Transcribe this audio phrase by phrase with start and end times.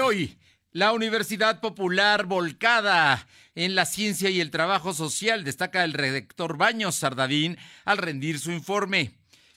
[0.00, 0.38] hoy,
[0.72, 6.96] la Universidad Popular volcada en la ciencia y el trabajo social, destaca el redactor Baños
[6.96, 9.12] Sardavín al rendir su informe.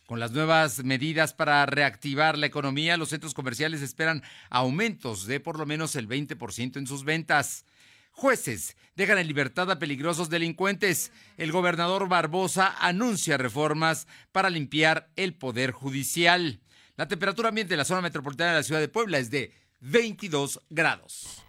[0.05, 5.57] Con las nuevas medidas para reactivar la economía, los centros comerciales esperan aumentos de por
[5.57, 7.65] lo menos el 20% en sus ventas.
[8.11, 11.11] Jueces dejan en libertad a peligrosos delincuentes.
[11.37, 16.59] El gobernador Barbosa anuncia reformas para limpiar el poder judicial.
[16.95, 20.61] La temperatura ambiente en la zona metropolitana de la ciudad de Puebla es de 22
[20.69, 21.43] grados.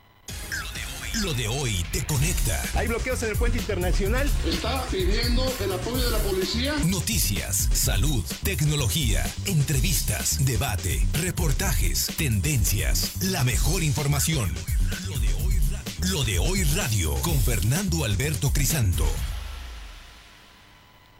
[1.22, 2.60] Lo de hoy te conecta.
[2.74, 4.28] Hay bloqueos en el puente internacional.
[4.44, 6.74] Está pidiendo el apoyo de la policía.
[6.86, 14.52] Noticias, salud, tecnología, entrevistas, debate, reportajes, tendencias, la mejor información.
[15.06, 15.54] Lo de hoy,
[16.10, 19.06] Lo de hoy radio con Fernando Alberto Crisanto.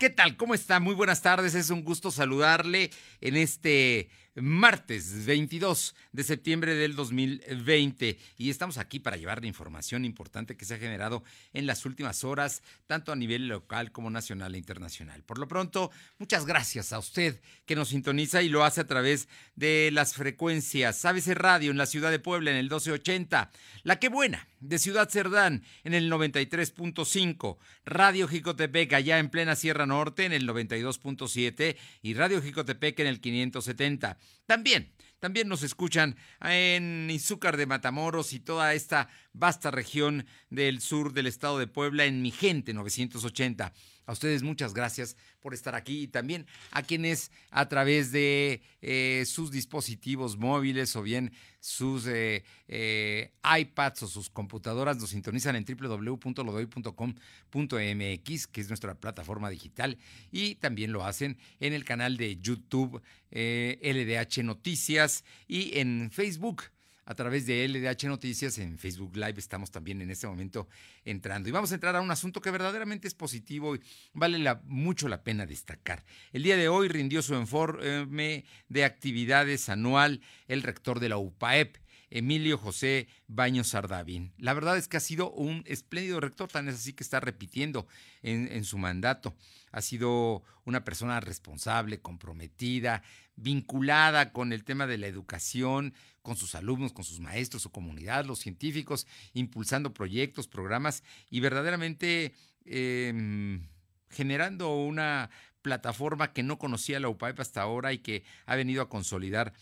[0.01, 0.37] ¿Qué tal?
[0.37, 0.81] ¿Cómo está?
[0.81, 1.55] Muy buenas tardes.
[1.55, 2.91] Es un gusto saludarle
[3.21, 10.57] en este martes 22 de septiembre del 2020 y estamos aquí para llevarle información importante
[10.57, 14.59] que se ha generado en las últimas horas, tanto a nivel local como nacional e
[14.59, 15.23] internacional.
[15.23, 19.29] Por lo pronto, muchas gracias a usted que nos sintoniza y lo hace a través
[19.55, 23.51] de las frecuencias ABC Radio en la ciudad de Puebla en el 1280,
[23.85, 29.87] La Que Buena de Ciudad Cerdán en el 93.5, Radio Jicotepec allá en plena Sierra
[29.87, 34.19] Norte en el 92.7 y Radio Jicotepec en el 570.
[34.47, 41.13] También, también nos escuchan en Izúcar de Matamoros y toda esta vasta región del sur
[41.13, 43.73] del estado de Puebla en Mi Gente 980.
[44.07, 49.25] A ustedes muchas gracias por estar aquí y también a quienes a través de eh,
[49.27, 55.65] sus dispositivos móviles o bien sus eh, eh, iPads o sus computadoras nos sintonizan en
[55.65, 59.97] www.lodoy.com.mx, que es nuestra plataforma digital,
[60.31, 63.01] y también lo hacen en el canal de YouTube
[63.31, 66.65] LDH Noticias y en Facebook
[67.07, 69.35] a través de LDH Noticias en Facebook Live.
[69.39, 70.69] Estamos también en este momento
[71.05, 71.49] entrando.
[71.49, 73.81] Y vamos a entrar a un asunto que verdaderamente es positivo y
[74.13, 76.05] vale mucho la pena destacar.
[76.33, 81.77] El día de hoy rindió su informe de actividades anual el rector de la UPAEP.
[82.15, 84.33] Emilio José Baños Sardavín.
[84.39, 87.89] La verdad es que ha sido un espléndido rector, tan es así que está repitiendo
[88.23, 89.35] en, su mandato.
[89.73, 93.03] Ha sido una persona responsable, comprometida,
[93.35, 95.93] vinculada con el tema de la educación,
[96.23, 102.33] con sus alumnos, con sus maestros, su comunidad, los científicos, impulsando proyectos, programas y verdaderamente
[102.65, 103.67] em,
[104.09, 105.31] generando una
[105.63, 109.53] plataforma que no conocía la UPAEP hasta ahora y que ha venido a consolidar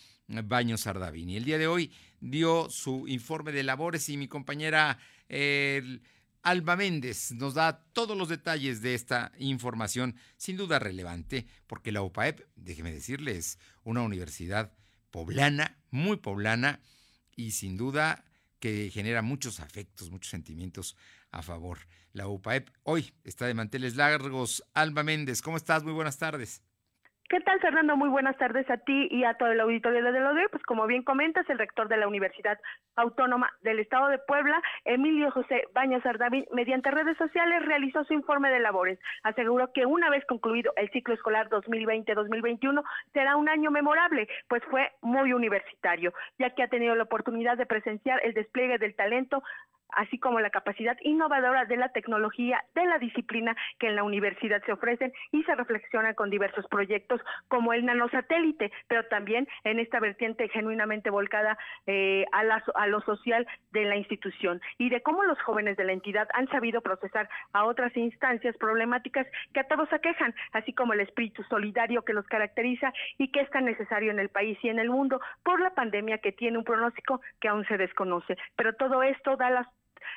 [0.41, 4.99] Baños Y El día de hoy dio su informe de labores y mi compañera
[6.43, 12.03] Alba Méndez nos da todos los detalles de esta información, sin duda relevante, porque la
[12.03, 14.72] UPAEP, déjeme decirle, es una universidad
[15.10, 16.81] poblana, muy poblana,
[17.37, 18.25] y sin duda
[18.59, 20.97] que genera muchos afectos, muchos sentimientos
[21.31, 21.78] a favor.
[22.12, 24.65] La UPAEP hoy está de manteles largos.
[24.75, 25.84] Alba Méndez, ¿cómo estás?
[25.84, 26.62] Muy buenas tardes.
[27.32, 27.97] ¿Qué tal, Fernando?
[27.97, 30.48] Muy buenas tardes a ti y a todo el auditorio de hoy.
[30.50, 32.59] Pues como bien comentas, el rector de la Universidad
[32.94, 38.51] Autónoma del Estado de Puebla, Emilio José Baños Ardavín, mediante redes sociales realizó su informe
[38.51, 38.98] de labores.
[39.22, 42.83] Aseguró que una vez concluido el ciclo escolar 2020-2021
[43.15, 47.65] será un año memorable, pues fue muy universitario, ya que ha tenido la oportunidad de
[47.65, 49.42] presenciar el despliegue del talento
[49.94, 54.62] así como la capacidad innovadora de la tecnología, de la disciplina que en la universidad
[54.65, 60.00] se ofrecen y se reflexionan con diversos proyectos como el nanosatélite, pero también en esta
[60.00, 62.42] vertiente genuinamente volcada eh, a,
[62.74, 66.48] a lo social de la institución y de cómo los jóvenes de la entidad han
[66.48, 72.03] sabido procesar a otras instancias problemáticas que a todos aquejan, así como el espíritu solidario
[72.03, 75.21] que los caracteriza y que es tan necesario en el país y en el mundo
[75.42, 78.36] por la pandemia que tiene un pronóstico que aún se desconoce.
[78.56, 79.66] Pero todo esto da las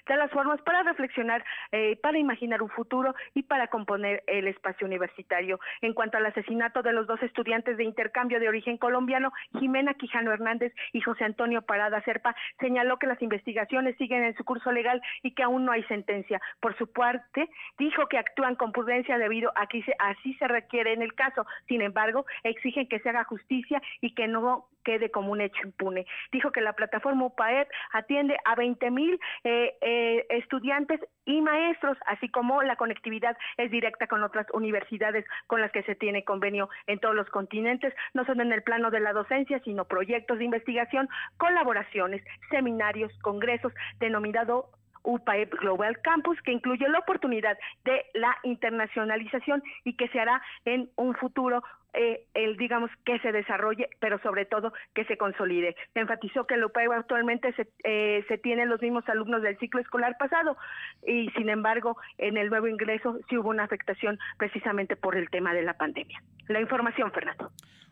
[0.07, 4.87] de las formas para reflexionar, eh, para imaginar un futuro y para componer el espacio
[4.87, 5.59] universitario.
[5.81, 10.31] En cuanto al asesinato de los dos estudiantes de intercambio de origen colombiano, Jimena Quijano
[10.31, 15.01] Hernández y José Antonio Parada Serpa, señaló que las investigaciones siguen en su curso legal
[15.23, 16.41] y que aún no hay sentencia.
[16.59, 21.01] Por su parte, dijo que actúan con prudencia debido a que así se requiere en
[21.01, 21.45] el caso.
[21.67, 26.05] Sin embargo, exigen que se haga justicia y que no quede como un hecho impune.
[26.31, 32.29] Dijo que la plataforma UPAEP atiende a 20 mil eh, eh, estudiantes y maestros, así
[32.29, 36.99] como la conectividad es directa con otras universidades con las que se tiene convenio en
[36.99, 41.09] todos los continentes, no solo en el plano de la docencia, sino proyectos de investigación,
[41.37, 44.69] colaboraciones, seminarios, congresos, denominado
[45.05, 50.89] UPAEP Global Campus, que incluye la oportunidad de la internacionalización y que se hará en
[50.95, 51.63] un futuro
[51.95, 55.75] eh, el, digamos, que se desarrolle, pero sobre todo que se consolide.
[55.93, 60.17] Enfatizó que el UPAEB actualmente se, eh, se tienen los mismos alumnos del ciclo escolar
[60.17, 60.57] pasado
[61.05, 65.53] y, sin embargo, en el nuevo ingreso sí hubo una afectación precisamente por el tema
[65.53, 66.21] de la pandemia.
[66.47, 67.51] La información, Fernando.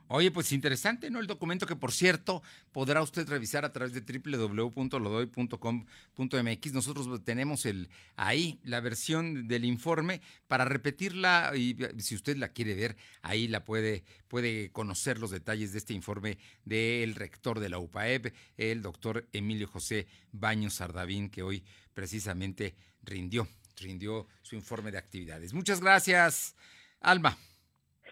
[0.10, 1.20] Oye, pues interesante, ¿no?
[1.20, 6.74] El documento que, por cierto, podrá usted revisar a través de www.lodoy.com.mx.
[6.74, 12.76] Nosotros tenemos el ahí la versión del informe para repetirla y si usted la quiere
[12.76, 17.80] ver, ahí la puede, puede conocer los detalles de este informe del rector de la
[17.80, 21.64] UPAEP, el doctor Emilio José Baños Sardavín, que hoy
[21.94, 23.48] precisamente rindió,
[23.78, 25.54] rindió su informe de actividades.
[25.54, 26.56] Muchas gracias,
[27.00, 27.38] Alma.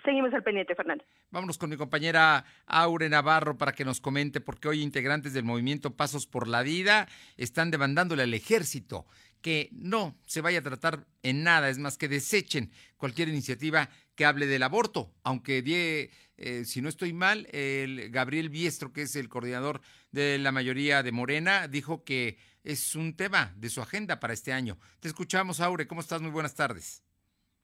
[0.04, 1.04] Seguimos al pendiente, Fernando.
[1.32, 5.96] Vámonos con mi compañera Aure Navarro para que nos comente porque hoy integrantes del movimiento
[5.96, 7.08] Pasos por la Vida
[7.38, 9.06] están demandándole al ejército
[9.42, 14.26] que no se vaya a tratar en nada, es más que desechen cualquier iniciativa que
[14.26, 19.16] hable del aborto, aunque die, eh, si no estoy mal, el Gabriel Biestro, que es
[19.16, 19.82] el coordinador
[20.12, 24.52] de la mayoría de Morena, dijo que es un tema de su agenda para este
[24.52, 24.78] año.
[25.00, 26.22] Te escuchamos, Aure, ¿cómo estás?
[26.22, 27.04] Muy buenas tardes.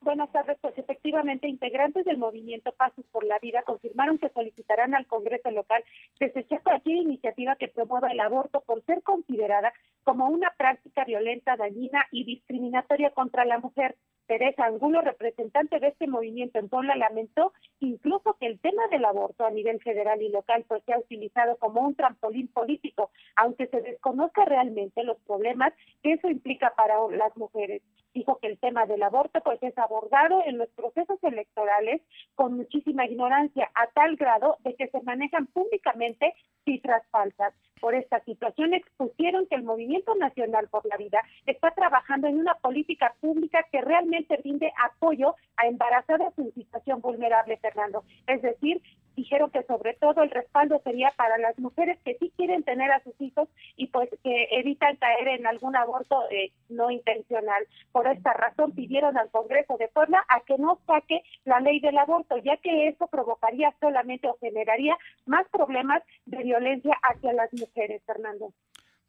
[0.01, 0.57] Buenas tardes.
[0.61, 5.83] Pues efectivamente, integrantes del movimiento Pasos por la Vida confirmaron que solicitarán al Congreso local
[6.19, 9.73] desechar cualquier iniciativa que promueva el aborto por ser considerada
[10.03, 13.95] como una práctica violenta, dañina y discriminatoria contra la mujer.
[14.27, 19.45] Teresa Angulo, representante de este movimiento en Puebla, lamentó incluso que el tema del aborto
[19.45, 24.43] a nivel federal y local pues sea utilizado como un trampolín político, aunque se desconozca
[24.45, 27.81] realmente los problemas que eso implica para las mujeres.
[28.13, 32.01] Dijo que el tema del aborto pues es abordado en los procesos electorales
[32.35, 36.33] con muchísima ignorancia a tal grado de que se manejan públicamente
[36.67, 37.53] cifras falsas.
[37.79, 42.55] Por esta situación expusieron que el Movimiento Nacional por la Vida está trabajando en una
[42.55, 48.03] política pública que realmente brinde apoyo a embarazadas en situación vulnerable, Fernando.
[48.25, 48.81] Es decir,
[49.27, 53.03] dijeron que sobre todo el respaldo sería para las mujeres que sí quieren tener a
[53.03, 57.67] sus hijos y pues que evitan caer en algún aborto eh, no intencional.
[57.91, 61.97] Por esta razón pidieron al Congreso de Puebla a que no saque la ley del
[61.97, 68.01] aborto, ya que eso provocaría solamente o generaría más problemas de violencia hacia las mujeres,
[68.05, 68.53] Fernando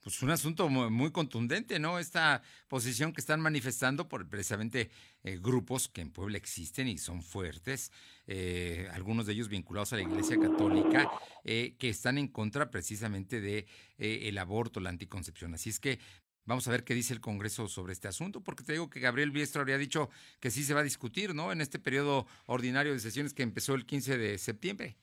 [0.08, 1.98] pues un asunto muy, contundente, ¿no?
[1.98, 4.88] Esta posición que están manifestando por precisamente
[5.22, 7.92] eh, grupos que en Puebla existen y son fuertes,
[8.26, 11.10] eh, algunos de ellos vinculados a la Iglesia Católica,
[11.44, 13.66] eh, que están en contra precisamente de
[13.98, 15.52] el aborto, la anticoncepción.
[15.52, 15.98] Así es que
[16.46, 19.30] Vamos a ver qué dice el Congreso sobre este asunto, porque te digo que Gabriel
[19.30, 20.08] Biestro habría dicho
[20.40, 21.52] que sí se va a discutir, ¿no?
[21.52, 24.96] En este periodo ordinario de sesiones que empezó el 15 de septiembre.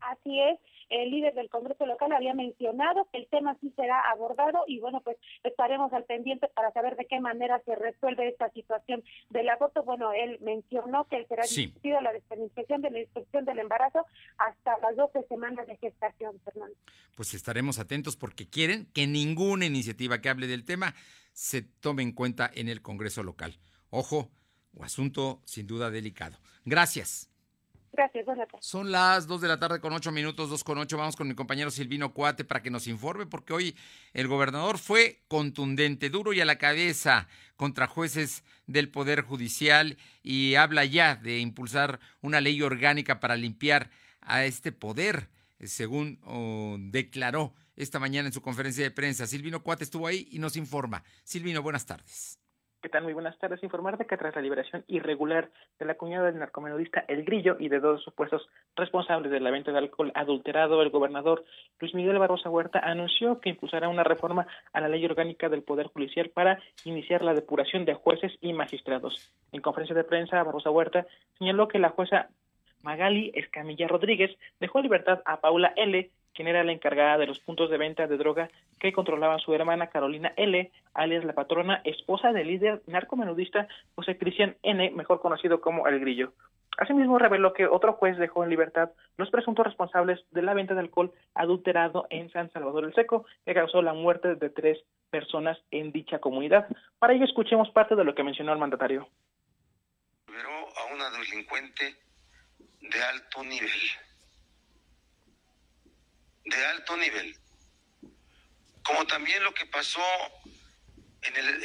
[0.00, 4.64] Así es el líder del Congreso local había mencionado que el tema sí será abordado
[4.66, 9.02] y bueno, pues estaremos al pendiente para saber de qué manera se resuelve esta situación
[9.30, 9.82] del aborto.
[9.82, 14.06] Bueno, él mencionó que será discutido la despenalización de la instrucción del embarazo
[14.38, 16.76] hasta las 12 semanas de gestación, Fernando.
[17.14, 20.94] Pues estaremos atentos porque quieren que ninguna iniciativa que hable del tema
[21.32, 23.58] se tome en cuenta en el Congreso local.
[23.90, 24.30] Ojo,
[24.74, 26.38] o asunto sin duda delicado.
[26.64, 27.30] Gracias.
[27.96, 28.26] Gracias,
[28.60, 30.98] Son las 2 de la tarde con 8 minutos, 2 con 8.
[30.98, 33.76] Vamos con mi compañero Silvino Cuate para que nos informe, porque hoy
[34.12, 37.26] el gobernador fue contundente, duro y a la cabeza
[37.56, 43.88] contra jueces del Poder Judicial y habla ya de impulsar una ley orgánica para limpiar
[44.20, 45.30] a este poder,
[45.64, 46.20] según
[46.90, 49.26] declaró esta mañana en su conferencia de prensa.
[49.26, 51.02] Silvino Cuate estuvo ahí y nos informa.
[51.24, 52.38] Silvino, buenas tardes.
[52.88, 53.00] ¿Qué?
[53.00, 53.62] Muy buenas tardes.
[53.64, 57.68] Informar de que tras la liberación irregular de la cuñada del narcomenudista El Grillo y
[57.68, 61.44] de dos supuestos responsables de la venta de alcohol adulterado, el gobernador
[61.80, 65.88] Luis Miguel Barrosa Huerta anunció que impulsará una reforma a la ley orgánica del Poder
[65.88, 69.32] Judicial para iniciar la depuración de jueces y magistrados.
[69.50, 71.06] En conferencia de prensa, Barrosa Huerta
[71.38, 72.28] señaló que la jueza
[72.82, 77.70] Magali Escamilla Rodríguez dejó libertad a Paula L., quien era la encargada de los puntos
[77.70, 82.48] de venta de droga que controlaba su hermana Carolina L., alias la patrona, esposa del
[82.48, 86.34] líder narcomenudista José Cristian N., mejor conocido como El Grillo.
[86.76, 90.80] Asimismo, reveló que otro juez dejó en libertad los presuntos responsables de la venta de
[90.80, 94.78] alcohol adulterado en San Salvador el Seco, que causó la muerte de tres
[95.08, 96.66] personas en dicha comunidad.
[96.98, 99.08] Para ello, escuchemos parte de lo que mencionó el mandatario.
[100.28, 101.94] Liberó a una delincuente
[102.80, 103.70] de alto nivel
[106.46, 107.38] de alto nivel,
[108.84, 110.02] como también lo que pasó
[111.22, 111.64] en el,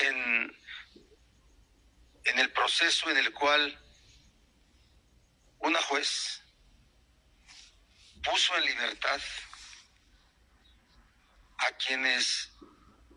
[2.24, 3.80] en, el proceso en el cual
[5.60, 6.42] una juez
[8.24, 9.22] puso en libertad
[11.58, 12.52] a quienes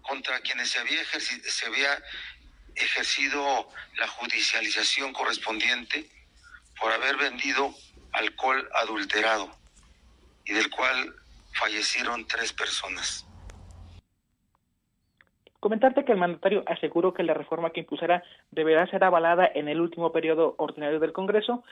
[0.03, 2.05] contra quienes se había ejercido, se había
[2.75, 6.11] ejercido la judicialización correspondiente
[6.79, 7.75] por haber vendido
[8.13, 9.59] alcohol adulterado
[10.45, 11.24] y del cual
[11.55, 13.27] fallecieron tres personas.
[15.65, 19.81] Comentarte que el mandatario aseguró que la reforma que impulsará deberá ser avalada en el
[19.81, 21.65] último periodo ordinario del Congreso.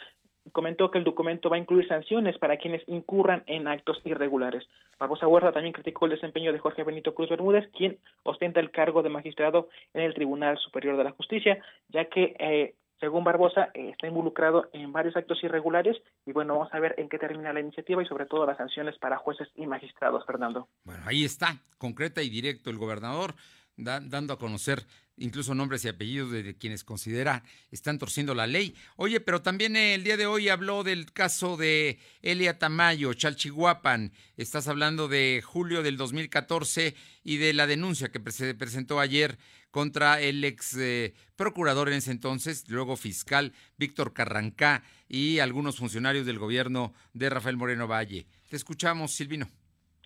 [0.50, 4.66] Comentó que el documento va a incluir sanciones para quienes incurran en actos irregulares.
[4.98, 9.02] Barbosa Huerta también criticó el desempeño de Jorge Benito Cruz Bermúdez, quien ostenta el cargo
[9.02, 13.90] de magistrado en el Tribunal Superior de la Justicia, ya que eh, según Barbosa, eh,
[13.90, 17.58] está involucrado en varios actos irregulares y bueno, vamos a ver en qué termina la
[17.58, 20.68] iniciativa y sobre todo las sanciones para jueces y magistrados, Fernando.
[20.84, 23.34] Bueno, ahí está, concreta y directo el gobernador,
[23.76, 24.84] dando a conocer
[25.16, 27.42] incluso nombres y apellidos de quienes considera
[27.72, 28.76] están torciendo la ley.
[28.94, 34.12] Oye, pero también el día de hoy habló del caso de Elia Tamayo, Chalchihuapan.
[34.36, 36.94] Estás hablando de julio del 2014
[37.24, 39.38] y de la denuncia que se presentó ayer
[39.72, 46.24] contra el ex eh, procurador en ese entonces, luego fiscal Víctor Carrancá y algunos funcionarios
[46.26, 48.26] del gobierno de Rafael Moreno Valle.
[48.48, 49.48] Te escuchamos, Silvino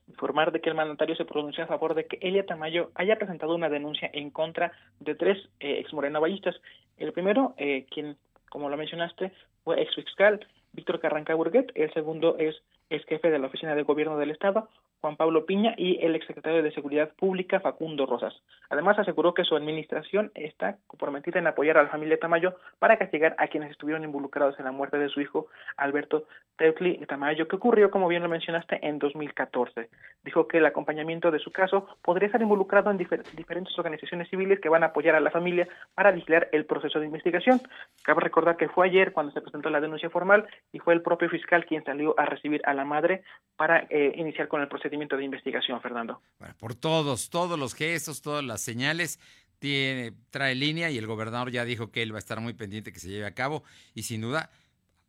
[0.08, 3.54] informar de que el mandatario se pronunció a favor de que Elia Tamayo haya presentado
[3.54, 6.54] una denuncia en contra de tres eh, ex ballistas.
[6.96, 8.16] El primero, eh, quien,
[8.48, 9.32] como lo mencionaste,
[9.64, 11.72] fue ex fiscal Víctor Carranca Burguet.
[11.74, 12.54] El segundo es
[12.90, 14.68] ex jefe de la Oficina de Gobierno del Estado,
[15.00, 18.34] Juan Pablo Piña, y el exsecretario de Seguridad Pública, Facundo Rosas.
[18.70, 23.36] Además, aseguró que su administración está comprometida en apoyar a la familia Tamayo para castigar
[23.38, 26.24] a quienes estuvieron involucrados en la muerte de su hijo, Alberto
[26.56, 29.88] Teutli Tamayo, que ocurrió, como bien lo mencionaste, en 2014.
[30.24, 34.68] Dijo que el acompañamiento de su caso podría estar involucrado en diferentes organizaciones civiles que
[34.68, 37.60] van a apoyar a la familia para vigilar el proceso de investigación.
[38.02, 41.28] Cabe recordar que fue ayer cuando se presentó la denuncia formal y fue el propio
[41.28, 43.22] fiscal quien salió a recibir a la madre
[43.56, 46.20] para eh, iniciar con el procedimiento de investigación, Fernando.
[46.38, 49.18] Bueno, por todos, todos los gestos, todas las señales,
[49.58, 52.92] tiene, trae línea y el gobernador ya dijo que él va a estar muy pendiente
[52.92, 53.64] que se lleve a cabo
[53.94, 54.50] y sin duda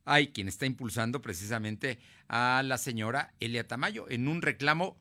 [0.05, 4.95] hay quien está impulsando precisamente a la señora Elia Tamayo en un reclamo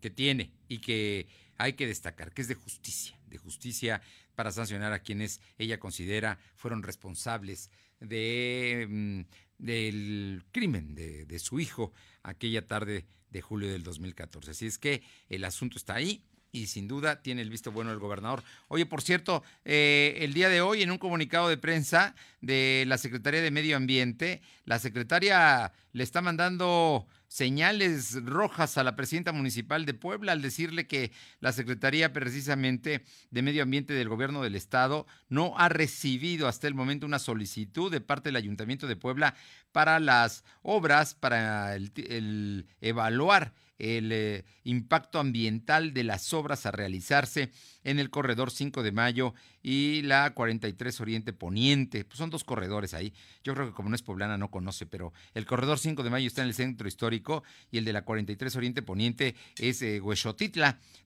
[0.00, 1.26] que tiene y que
[1.58, 4.00] hay que destacar, que es de justicia, de justicia
[4.36, 9.20] para sancionar a quienes ella considera fueron responsables de, mm,
[9.58, 11.92] del crimen de, de su hijo
[12.22, 14.52] aquella tarde de julio del 2014.
[14.52, 17.98] Así es que el asunto está ahí y sin duda tiene el visto bueno del
[17.98, 18.44] gobernador.
[18.68, 22.96] Oye, por cierto, eh, el día de hoy en un comunicado de prensa de la
[22.96, 29.84] Secretaría de Medio Ambiente, la secretaria le está mandando señales rojas a la presidenta municipal
[29.84, 35.08] de Puebla al decirle que la Secretaría precisamente de Medio Ambiente del Gobierno del Estado
[35.28, 39.34] no ha recibido hasta el momento una solicitud de parte del Ayuntamiento de Puebla
[39.72, 47.50] para las obras, para el evaluar el eh, impacto ambiental de las obras a realizarse
[47.82, 52.04] en el corredor 5 de mayo y la 43 Oriente Poniente.
[52.04, 53.12] Pues son dos corredores ahí.
[53.42, 56.26] Yo creo que como no es poblana no conoce, pero el corredor 5 de mayo
[56.26, 60.00] está en el centro histórico y el de la 43 Oriente Poniente es eh.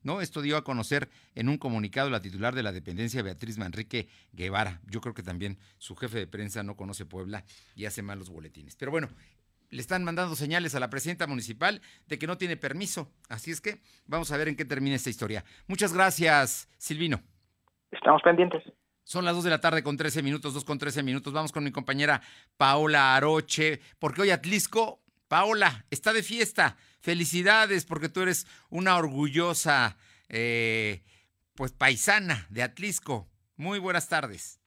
[0.03, 0.21] ¿no?
[0.21, 4.81] Esto dio a conocer en un comunicado la titular de la dependencia, Beatriz Manrique Guevara.
[4.87, 7.45] Yo creo que también su jefe de prensa no conoce Puebla
[7.75, 8.77] y hace mal los boletines.
[8.77, 9.09] Pero bueno,
[9.71, 13.11] le están mandando señales a la presidenta municipal de que no tiene permiso.
[13.29, 15.45] Así es que vamos a ver en qué termina esta historia.
[15.67, 17.21] Muchas gracias, Silvino.
[17.91, 18.63] Estamos pendientes.
[19.05, 21.33] Son las 2 de la tarde con 13 minutos, 2 con 13 minutos.
[21.33, 22.21] Vamos con mi compañera
[22.57, 26.77] Paola Aroche, porque hoy Atlisco, Paola, está de fiesta.
[27.01, 29.97] Felicidades, porque tú eres una orgullosa,
[30.29, 31.03] eh,
[31.55, 33.29] pues, paisana de Atlisco.
[33.57, 34.61] Muy buenas tardes.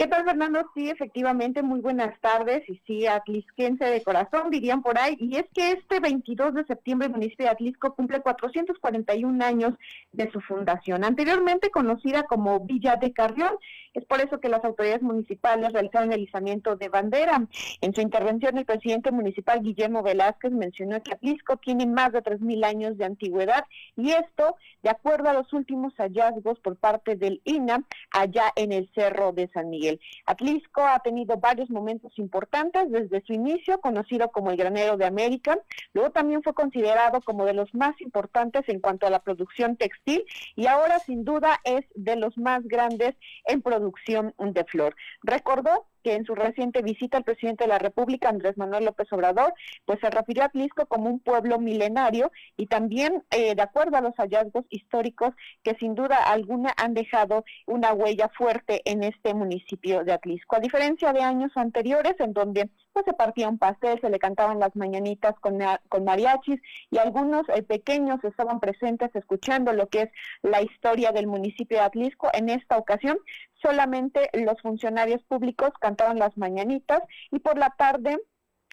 [0.00, 0.62] ¿Qué tal, Fernando?
[0.72, 2.66] Sí, efectivamente, muy buenas tardes.
[2.70, 5.14] Y sí, atlisquense de corazón, dirían por ahí.
[5.20, 9.74] Y es que este 22 de septiembre el municipio de Atlisco cumple 441 años
[10.12, 13.52] de su fundación, anteriormente conocida como Villa de Carrión.
[13.92, 17.46] Es por eso que las autoridades municipales realizaron el izamiento de bandera.
[17.82, 22.64] En su intervención, el presidente municipal Guillermo Velázquez mencionó que Atlisco tiene más de 3.000
[22.64, 23.66] años de antigüedad
[23.96, 28.88] y esto, de acuerdo a los últimos hallazgos por parte del INA, allá en el
[28.94, 29.89] Cerro de San Miguel.
[30.26, 35.58] Atlisco ha tenido varios momentos importantes desde su inicio, conocido como el granero de América.
[35.92, 40.24] Luego también fue considerado como de los más importantes en cuanto a la producción textil
[40.54, 43.14] y ahora sin duda es de los más grandes
[43.46, 44.94] en producción de flor.
[45.22, 49.52] Recordó que en su reciente visita al presidente de la República, Andrés Manuel López Obrador,
[49.84, 54.00] pues se refirió a Atlisco como un pueblo milenario y también eh, de acuerdo a
[54.00, 60.04] los hallazgos históricos que sin duda alguna han dejado una huella fuerte en este municipio
[60.04, 60.56] de Atlisco.
[60.56, 64.58] A diferencia de años anteriores en donde pues se partía un pastel, se le cantaban
[64.58, 70.10] las mañanitas con, con mariachis y algunos eh, pequeños estaban presentes escuchando lo que es
[70.42, 72.30] la historia del municipio de Atlisco.
[72.32, 73.18] En esta ocasión
[73.62, 78.18] solamente los funcionarios públicos cantaban las mañanitas y por la tarde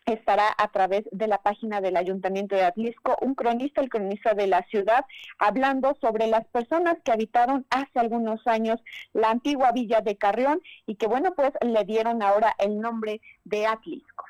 [0.08, 4.48] estará a través de la página del Ayuntamiento de Atlisco, un cronista, el cronista de
[4.48, 5.06] la ciudad,
[5.38, 8.80] hablando sobre las personas que habitaron hace algunos años
[9.14, 13.68] la antigua villa de Carrión y que, bueno, pues le dieron ahora el nombre de
[13.68, 14.26] Atlisco.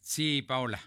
[0.00, 0.80] Sí, Paola.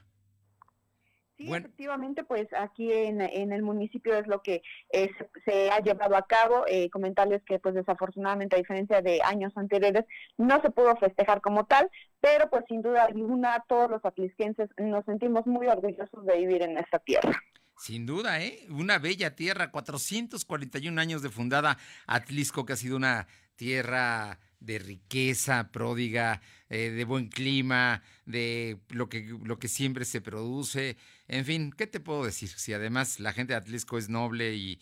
[1.37, 4.61] Sí, efectivamente, pues aquí en, el municipio es lo que
[4.91, 5.09] eh,
[5.45, 6.65] se, ha llevado a cabo.
[6.67, 10.05] Eh, comentarles que, pues desafortunadamente, a diferencia de años anteriores,
[10.37, 11.89] no se pudo festejar como tal,
[12.21, 16.77] pero pues sin duda alguna todos los atlisquenses nos sentimos muy orgullosos de vivir en
[16.77, 17.33] esta tierra.
[17.77, 18.67] Sin duda, ¿eh?
[18.69, 25.69] Una bella tierra, 441 años de fundada Atlisco, que ha sido una tierra de riqueza
[25.71, 30.97] pródiga, eh, de buen clima, de lo que, lo que siempre se produce.
[31.27, 32.49] En fin, ¿qué te puedo decir?
[32.49, 34.79] Si además la gente de Atlisco es noble y,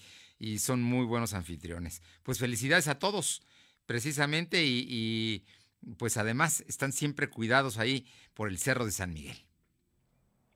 [0.58, 2.02] son muy buenos anfitriones.
[2.24, 3.44] Pues felicidades a todos,
[3.86, 9.46] precisamente, y, y pues además están siempre cuidados ahí por el Cerro de San Miguel.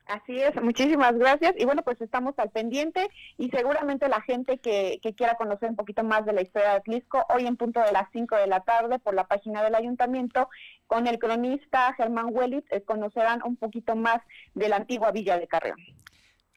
[0.06, 1.56] Así es, muchísimas gracias.
[1.58, 6.04] Y bueno, pues estamos al pendiente y seguramente la gente que, quiera conocer un poquito
[6.04, 9.00] más de la historia de Atlisco, hoy en punto de las 5 de la tarde
[9.00, 10.50] por la página del ayuntamiento,
[10.86, 14.22] con el cronista Germán Wellit, eh, conocerán un poquito más
[14.54, 15.80] de la antigua Villa de Carreón.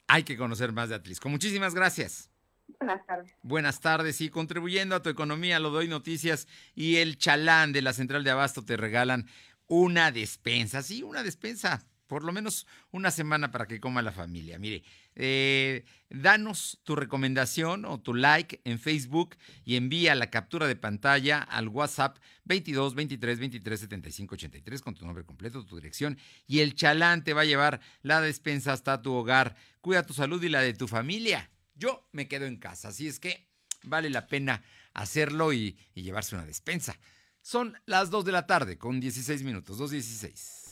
[0.08, 1.28] Hay que conocer más de Atlisco.
[1.28, 2.30] Muchísimas gracias.
[2.78, 3.34] Buenas tardes.
[3.42, 7.94] Buenas tardes y contribuyendo a tu economía, lo doy noticias y el chalán de la
[7.94, 9.26] central de abasto te regalan
[9.68, 14.58] una despensa, sí, una despensa por lo menos una semana para que coma la familia.
[14.58, 14.82] Mire,
[15.14, 21.40] eh, danos tu recomendación o tu like en Facebook y envía la captura de pantalla
[21.40, 26.74] al WhatsApp 22 23 23 75 83 con tu nombre completo, tu dirección y el
[26.74, 29.54] chalán te va a llevar la despensa hasta tu hogar.
[29.80, 31.50] Cuida tu salud y la de tu familia.
[31.74, 33.46] Yo me quedo en casa, así es que
[33.84, 36.98] vale la pena hacerlo y, y llevarse una despensa.
[37.42, 40.67] Son las 2 de la tarde con 16 minutos, 2.16.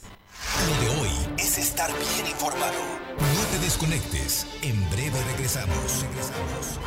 [0.66, 2.74] Lo de hoy es estar bien informado.
[3.18, 4.46] No te desconectes.
[4.62, 6.02] En breve regresamos.
[6.02, 6.80] Regresamos.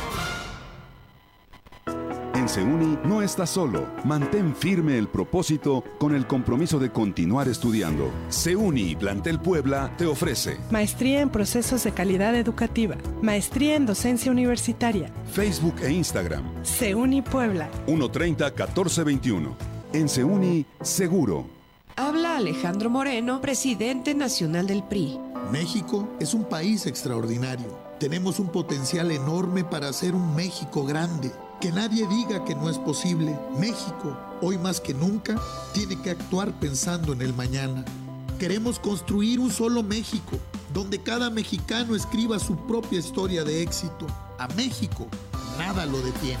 [2.34, 3.86] En Seuni no estás solo.
[4.04, 8.10] Mantén firme el propósito con el compromiso de continuar estudiando.
[8.30, 15.12] Seuni Plantel Puebla te ofrece Maestría en Procesos de Calidad Educativa, Maestría en Docencia Universitaria,
[15.32, 16.44] Facebook e Instagram.
[16.64, 17.68] Seuni Puebla.
[17.86, 19.56] 130 1421.
[19.92, 21.59] En Seuni, seguro.
[22.02, 25.20] Habla Alejandro Moreno, presidente nacional del PRI.
[25.52, 27.78] México es un país extraordinario.
[27.98, 31.30] Tenemos un potencial enorme para hacer un México grande.
[31.60, 33.38] Que nadie diga que no es posible.
[33.58, 35.38] México, hoy más que nunca,
[35.74, 37.84] tiene que actuar pensando en el mañana.
[38.38, 40.38] Queremos construir un solo México,
[40.72, 44.06] donde cada mexicano escriba su propia historia de éxito.
[44.38, 45.06] A México,
[45.58, 46.40] nada lo detiene.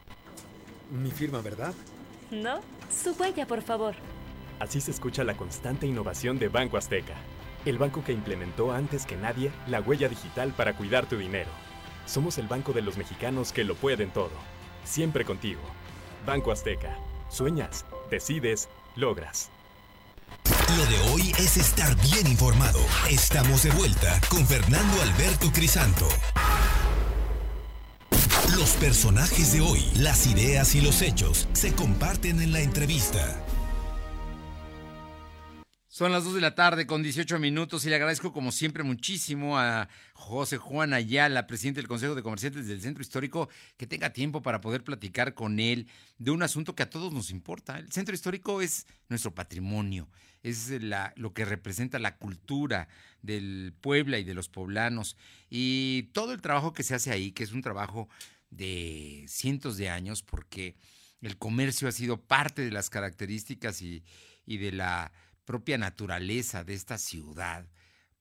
[0.91, 1.73] Mi firma, ¿verdad?
[2.31, 2.59] No,
[2.91, 3.95] su huella, por favor.
[4.59, 7.15] Así se escucha la constante innovación de Banco Azteca,
[7.65, 11.49] el banco que implementó antes que nadie la huella digital para cuidar tu dinero.
[12.05, 14.31] Somos el banco de los mexicanos que lo pueden todo.
[14.83, 15.61] Siempre contigo.
[16.25, 16.97] Banco Azteca.
[17.29, 19.49] Sueñas, decides, logras.
[20.77, 22.79] Lo de hoy es estar bien informado.
[23.09, 26.07] Estamos de vuelta con Fernando Alberto Crisanto.
[28.61, 33.43] Los personajes de hoy, las ideas y los hechos se comparten en la entrevista.
[35.87, 39.57] Son las 2 de la tarde con 18 minutos y le agradezco como siempre muchísimo
[39.57, 44.43] a José Juan Ayala, presidente del Consejo de Comerciantes del Centro Histórico, que tenga tiempo
[44.43, 45.87] para poder platicar con él
[46.19, 47.79] de un asunto que a todos nos importa.
[47.79, 50.07] El Centro Histórico es nuestro patrimonio,
[50.43, 50.69] es
[51.15, 52.87] lo que representa la cultura
[53.23, 55.17] del Puebla y de los poblanos
[55.49, 58.07] y todo el trabajo que se hace ahí, que es un trabajo
[58.51, 60.75] de cientos de años, porque
[61.21, 64.03] el comercio ha sido parte de las características y,
[64.45, 65.13] de la
[65.45, 67.65] propia naturaleza de esta ciudad,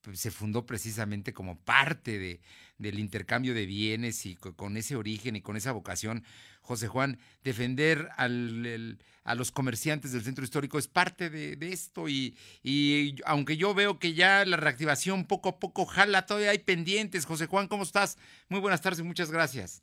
[0.01, 2.41] pues, se fundó precisamente como parte de,
[2.79, 6.25] del intercambio de bienes y con ese origen y con esa vocación,
[6.63, 12.37] José Juan, defender al, a los comerciantes del centro histórico es parte de, esto y,
[12.63, 17.27] y, aunque yo veo que ya la reactivación poco a poco jala, todavía hay pendientes.
[17.27, 18.19] José Juan, ¿cómo estás?
[18.49, 19.83] Muy buenas tardes y muchas gracias.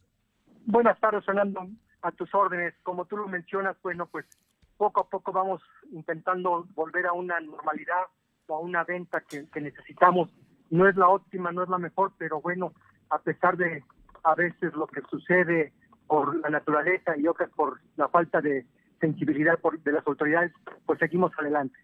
[0.67, 1.65] Buenas tardes, Fernando,
[2.01, 2.73] a tus órdenes.
[2.83, 4.25] Como tú lo mencionas, bueno, pues
[4.75, 5.61] poco a poco vamos
[5.93, 8.03] intentando volver a una normalidad
[8.49, 10.29] a una venta que, necesitamos.
[10.69, 12.73] No es la óptima, no es la mejor, pero bueno,
[13.09, 13.81] a pesar de
[14.23, 15.71] a veces lo que sucede
[16.05, 18.65] por la naturaleza y otras por la falta de
[18.99, 20.51] sensibilidad por, de las autoridades,
[20.85, 21.79] pues seguimos adelante.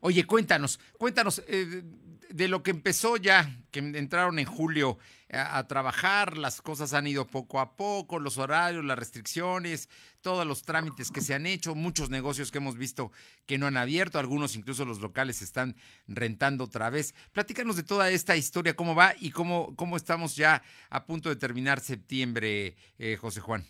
[0.00, 1.84] Oye, cuéntanos, cuéntanos, eh,
[2.30, 4.98] de lo que empezó ya, que entraron en julio
[5.30, 9.88] a, trabajar, las cosas han ido poco a poco, los horarios, las restricciones,
[10.22, 13.12] todos los trámites que se han hecho, muchos negocios que hemos visto
[13.46, 15.74] que no han abierto, algunos incluso los locales están
[16.06, 17.14] rentando otra vez.
[17.32, 21.36] Platícanos de toda esta historia, cómo va y cómo, cómo estamos ya a punto de
[21.36, 23.64] terminar septiembre, eh, José Juan.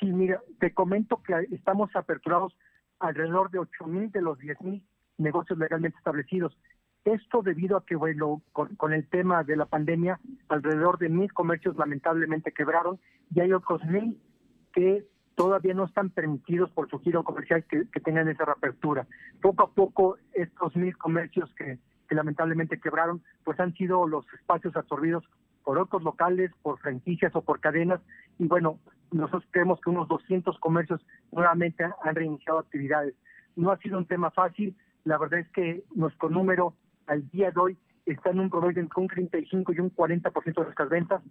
[0.00, 2.56] Sí, mira, te comento que estamos aperturados
[3.00, 4.82] alrededor de 8 mil de los 10 mil
[5.18, 6.56] negocios legalmente establecidos.
[7.04, 11.76] Esto debido a que, bueno, con, el tema de la pandemia, alrededor de mil comercios
[11.76, 12.98] lamentablemente quebraron
[13.34, 14.20] y hay otros mil
[14.72, 19.06] que todavía no están permitidos por su giro comercial que, tengan esa reapertura.
[19.40, 21.78] Poco a poco, estos mil comercios que,
[22.10, 25.24] lamentablemente quebraron, pues han sido los espacios absorbidos
[25.62, 28.00] por otros locales, por franquicias o por cadenas.
[28.38, 28.80] Y bueno,
[29.12, 31.00] nosotros creemos que unos 200 comercios
[31.32, 33.14] nuevamente han reiniciado actividades.
[33.56, 34.74] No ha sido un tema fácil.
[35.04, 36.74] La verdad es que nuestro número
[37.08, 40.64] al día de hoy está en un promedio entre un 35 y un 40% de
[40.64, 41.22] nuestras ventas.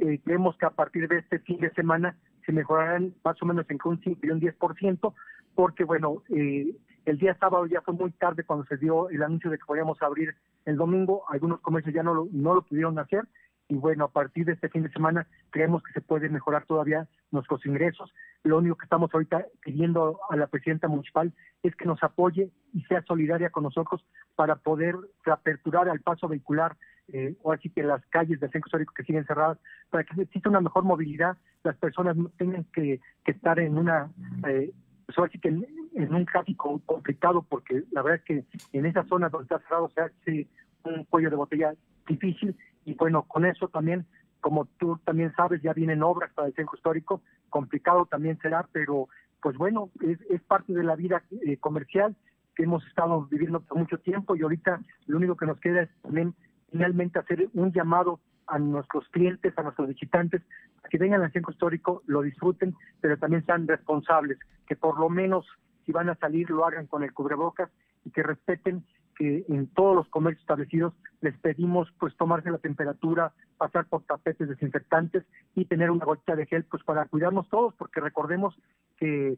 [0.00, 3.66] Eh, creemos que a partir de este fin de semana se mejorarán más o menos
[3.68, 5.14] entre un 5 y un 10%,
[5.54, 9.50] porque bueno, eh, el día sábado ya fue muy tarde cuando se dio el anuncio
[9.50, 13.24] de que podíamos abrir el domingo, algunos comercios ya no lo, no lo pudieron hacer
[13.70, 17.06] y bueno, a partir de este fin de semana creemos que se puede mejorar todavía
[17.30, 18.12] nuestros ingresos.
[18.42, 22.82] Lo único que estamos ahorita pidiendo a la presidenta municipal es que nos apoye y
[22.82, 24.04] sea solidaria con nosotros
[24.34, 26.76] para poder reaperturar al paso vehicular
[27.12, 30.48] eh, o así que las calles del centro histórico que siguen cerradas, para que exista
[30.48, 34.10] una mejor movilidad, las personas no tengan que, estar en una,
[34.48, 34.72] eh,
[35.06, 39.44] pues que en, un tráfico complicado, porque la verdad es que en esa zona donde
[39.44, 40.48] está cerrado se hace
[40.82, 41.74] un cuello de botella
[42.06, 44.06] difícil y bueno, con eso también,
[44.40, 49.08] como tú también sabes, ya vienen obras para el centro histórico, complicado también será, pero
[49.42, 52.14] pues bueno, es, parte de la vida eh, comercial
[52.54, 55.90] que hemos estado viviendo por mucho tiempo y ahorita lo único que nos queda es
[56.02, 56.34] también
[56.70, 60.42] finalmente hacer un llamado a nuestros clientes, a nuestros visitantes,
[60.84, 65.08] a que vengan al centro histórico, lo disfruten, pero también sean responsables, que por lo
[65.08, 65.46] menos
[65.86, 67.70] si van a salir lo hagan con el cubrebocas
[68.04, 68.84] y que respeten
[69.20, 74.48] que en todos los comercios establecidos les pedimos pues tomarse la temperatura, pasar por tapetes
[74.48, 78.56] desinfectantes y tener una gotita de gel pues para cuidarnos todos, porque recordemos
[78.96, 79.36] que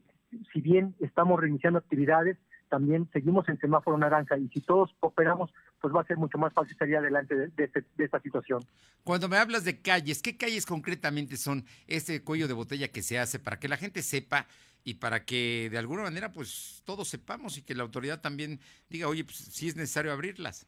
[0.52, 5.92] si bien estamos reiniciando actividades, también seguimos en semáforo naranja y si todos cooperamos, pues
[5.92, 8.64] va a ser mucho más fácil salir adelante de, este, de, esta situación.
[9.02, 13.18] Cuando me hablas de calles, ¿qué calles concretamente son ese cuello de botella que se
[13.18, 14.46] hace para que la gente sepa
[14.84, 19.08] y para que de alguna manera pues todos sepamos y que la autoridad también diga,
[19.08, 20.66] oye, pues sí es necesario abrirlas.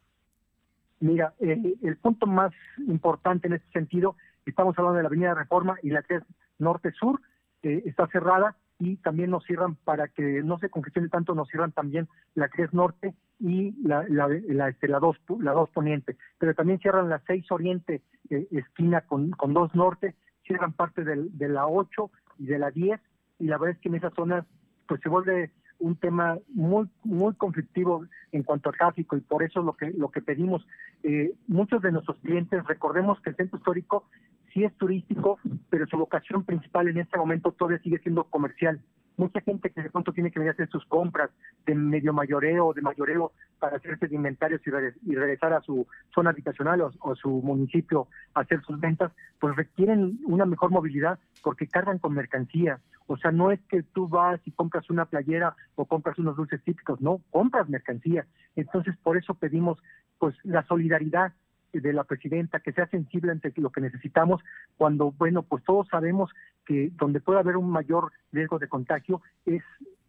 [1.01, 5.91] Mira, el punto más importante en este sentido, estamos hablando de la Avenida Reforma y
[5.91, 6.23] la que es
[6.59, 7.21] norte-sur,
[7.63, 11.73] eh, está cerrada y también nos cierran para que no se congestione tanto, nos cierran
[11.73, 16.17] también la que es norte y la, la, la, este, la, dos, la dos poniente,
[16.39, 20.15] pero también cierran la 6 oriente, eh, esquina con, con dos norte,
[20.47, 23.01] cierran parte del, de la 8 y de la 10
[23.39, 24.45] y la verdad es que en esas zonas
[24.87, 29.63] pues se vuelve un tema muy muy conflictivo en cuanto al tráfico y por eso
[29.63, 30.67] lo que lo que pedimos
[31.03, 34.05] eh, muchos de nuestros clientes recordemos que el centro histórico
[34.53, 38.81] sí es turístico pero su vocación principal en este momento todavía sigue siendo comercial.
[39.17, 41.31] Mucha gente que de pronto tiene que venir a hacer sus compras
[41.67, 43.33] de medio mayoreo de mayoreo
[43.65, 48.41] para hacerse de inventarios y, regresar a su zona habitacional o, o, su municipio a
[48.41, 52.79] hacer sus ventas, pues requieren una mejor movilidad porque cargan con mercancía.
[53.07, 56.63] O sea, no es que tú vas y compras una playera o compras unos dulces
[56.63, 58.27] típicos, no, compras mercancía.
[58.55, 59.79] Entonces, por eso pedimos
[60.19, 61.33] pues la solidaridad
[61.73, 64.43] de la presidenta, que sea sensible ante lo que necesitamos,
[64.77, 66.31] cuando, bueno, pues todos sabemos
[66.67, 69.63] que donde puede haber un mayor riesgo de contagio es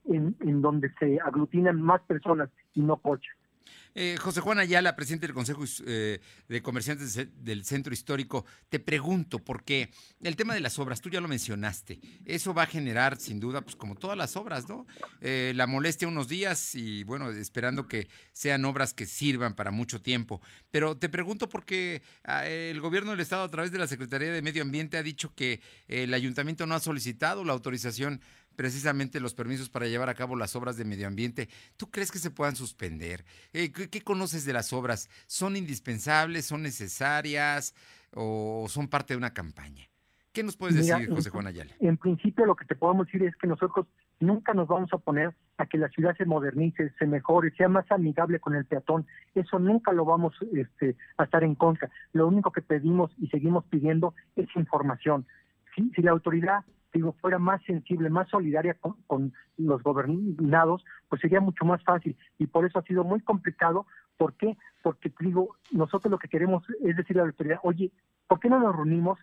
[0.09, 3.33] en, en donde se aglutinan más personas y no coches.
[3.93, 9.39] Eh, José Juan Ayala, presidente del Consejo eh, de Comerciantes del Centro Histórico, te pregunto,
[9.39, 9.89] porque
[10.21, 13.61] el tema de las obras, tú ya lo mencionaste, eso va a generar, sin duda,
[13.61, 14.85] pues como todas las obras, ¿no?
[15.21, 20.01] Eh, la molestia unos días y, bueno, esperando que sean obras que sirvan para mucho
[20.01, 20.41] tiempo.
[20.71, 24.41] Pero te pregunto porque ah, el gobierno del Estado, a través de la Secretaría de
[24.41, 28.21] Medio Ambiente, ha dicho que el ayuntamiento no ha solicitado la autorización
[28.55, 31.49] precisamente los permisos para llevar a cabo las obras de medio ambiente.
[31.77, 33.25] ¿Tú crees que se puedan suspender?
[33.53, 35.09] Eh, ¿qué, conoces de las obras?
[35.27, 36.45] ¿Son indispensables?
[36.45, 37.73] ¿Son necesarias?
[38.13, 39.85] ¿O son parte de una campaña?
[40.31, 41.71] ¿Qué nos puedes decir, José Juan Ayala?
[41.79, 43.87] En principio lo que te podemos decir es que nosotros
[44.19, 47.89] nunca nos vamos a oponer a que la ciudad se modernice, se mejore, sea más
[47.89, 49.05] amigable con el peatón.
[49.33, 51.89] Eso nunca lo vamos este, a estar en contra.
[52.11, 55.25] Lo único que pedimos y seguimos pidiendo es información.
[55.75, 58.77] si la autoridad digo, fuera más sensible, más solidaria
[59.07, 62.17] con, los gobernados, pues sería mucho más fácil.
[62.39, 63.85] Y por eso ha sido muy complicado.
[64.17, 64.57] ¿Por qué?
[64.81, 67.91] Porque, digo, nosotros lo que queremos es decirle a la autoridad, oye,
[68.27, 69.19] ¿por qué no nos reunimos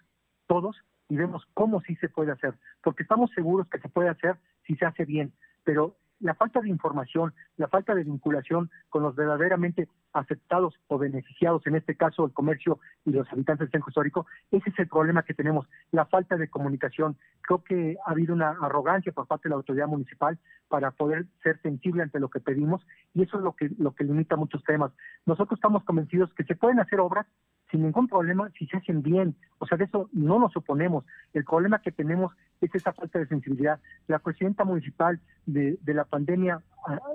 [0.47, 0.77] todos
[1.09, 2.55] y vemos cómo sí se puede hacer?
[2.83, 5.33] Porque estamos seguros que se puede hacer si se hace bien.
[5.65, 11.67] Pero la falta de información, la falta de vinculación con los verdaderamente afectados o beneficiados,
[11.67, 15.25] en este caso el comercio y los habitantes del centro histórico, ese es el problema
[15.25, 17.17] que tenemos, la falta de comunicación.
[17.43, 21.61] Creo que ha habido una arrogancia por parte de la autoridad municipal para poder ser
[21.61, 24.93] sensible ante lo que pedimos y eso es lo que, lo que limita muchos temas.
[25.27, 27.27] Nosotros estamos convencidos que se pueden hacer obras
[27.73, 29.35] sin ningún problema si se hacen bien.
[29.59, 31.05] O sea, de eso no nos oponemos.
[31.33, 33.81] El problema que tenemos es esa falta de sensibilidad.
[34.07, 36.63] La presidenta municipal de, la pandemia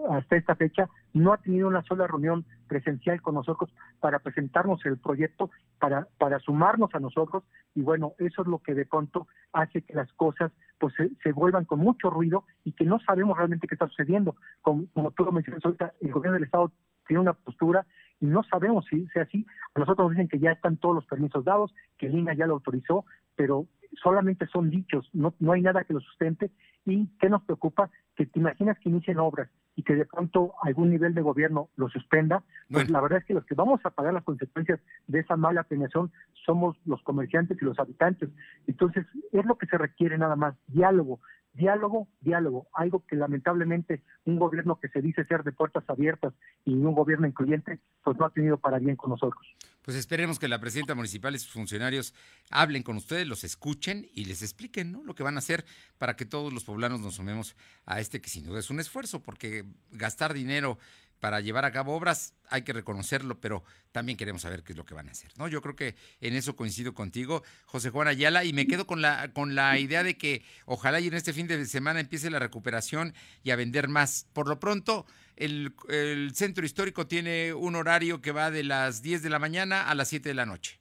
[0.10, 4.98] hasta esta fecha no ha tenido una sola reunión presencial con nosotros para presentarnos el
[4.98, 7.44] proyecto, para, para sumarnos a nosotros
[7.76, 11.66] y bueno, eso es lo que de pronto hace que las cosas pues se, vuelvan
[11.66, 14.36] con mucho ruido y que no sabemos realmente qué está sucediendo.
[14.62, 16.72] Como, como tú lo mencionas ahorita, el gobierno del Estado
[17.08, 17.86] tiene una postura
[18.20, 19.46] y no sabemos si sea así.
[19.76, 22.56] A nosotros nos dicen que ya están todos los permisos dados, que el ya lo
[22.56, 23.68] autorizó, pero
[24.02, 26.52] solamente son dichos, no, no hay nada que lo sustente.
[26.86, 27.90] ¿Y qué nos preocupa?
[28.16, 31.88] Que te imaginas que inicien obras y que de pronto algún nivel de gobierno lo
[31.90, 35.36] suspenda, pues la verdad es que los que vamos a pagar las consecuencias de esa
[35.36, 36.12] mala planeación
[36.46, 38.30] somos los comerciantes y los habitantes.
[38.66, 41.20] Entonces, es lo que se requiere nada más, diálogo,
[41.58, 46.74] diálogo, diálogo, algo que lamentablemente un gobierno que se dice ser de puertas abiertas y
[46.74, 49.46] un gobierno incluyente, pues no ha tenido para bien con nosotros.
[49.82, 52.14] Pues esperemos que la presidenta municipal y sus funcionarios
[52.52, 55.04] hablen con ustedes, los escuchen y les expliquen ¿no?
[55.04, 55.66] lo que van a hacer
[55.98, 59.24] para que todos los poblanos nos sumemos a este que sin duda es un esfuerzo,
[59.24, 60.78] porque gastar dinero
[61.20, 64.86] para llevar a cabo obras, hay que reconocerlo, pero también queremos saber qué es lo
[64.86, 65.48] que van a hacer, ¿no?
[65.48, 69.32] Yo creo que en eso coincido contigo, José Juan Ayala, y me quedo con la,
[69.34, 73.14] con la idea de que ojalá y en este fin de semana empiece la recuperación
[73.44, 74.28] y a vender más.
[74.34, 75.06] Por lo pronto,
[75.38, 79.96] el, centro histórico tiene un horario que va de las 10 de la mañana a
[79.96, 80.80] las 7 de la noche.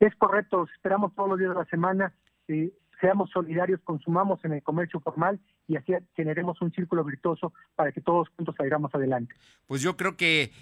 [0.00, 2.14] Es correcto, esperamos todos los días de la semana.
[2.48, 7.92] Eh, seamos solidarios, consumamos en el comercio formal y así generemos un círculo virtuoso para
[7.92, 9.34] que todos juntos salgamos adelante.
[9.66, 10.52] Pues yo creo que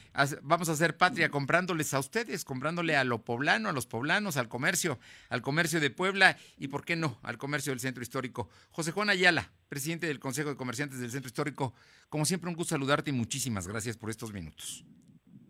[0.42, 4.48] vamos a hacer patria comprándoles a ustedes, comprándole a lo poblano, a los poblanos, al
[4.48, 4.98] comercio,
[5.28, 8.48] al comercio de Puebla y, ¿por qué no?, al comercio del Centro Histórico.
[8.70, 11.74] José Juan Ayala, presidente del Consejo de Comerciantes del Centro Histórico,
[12.08, 14.84] como siempre un gusto saludarte y muchísimas gracias por estos minutos.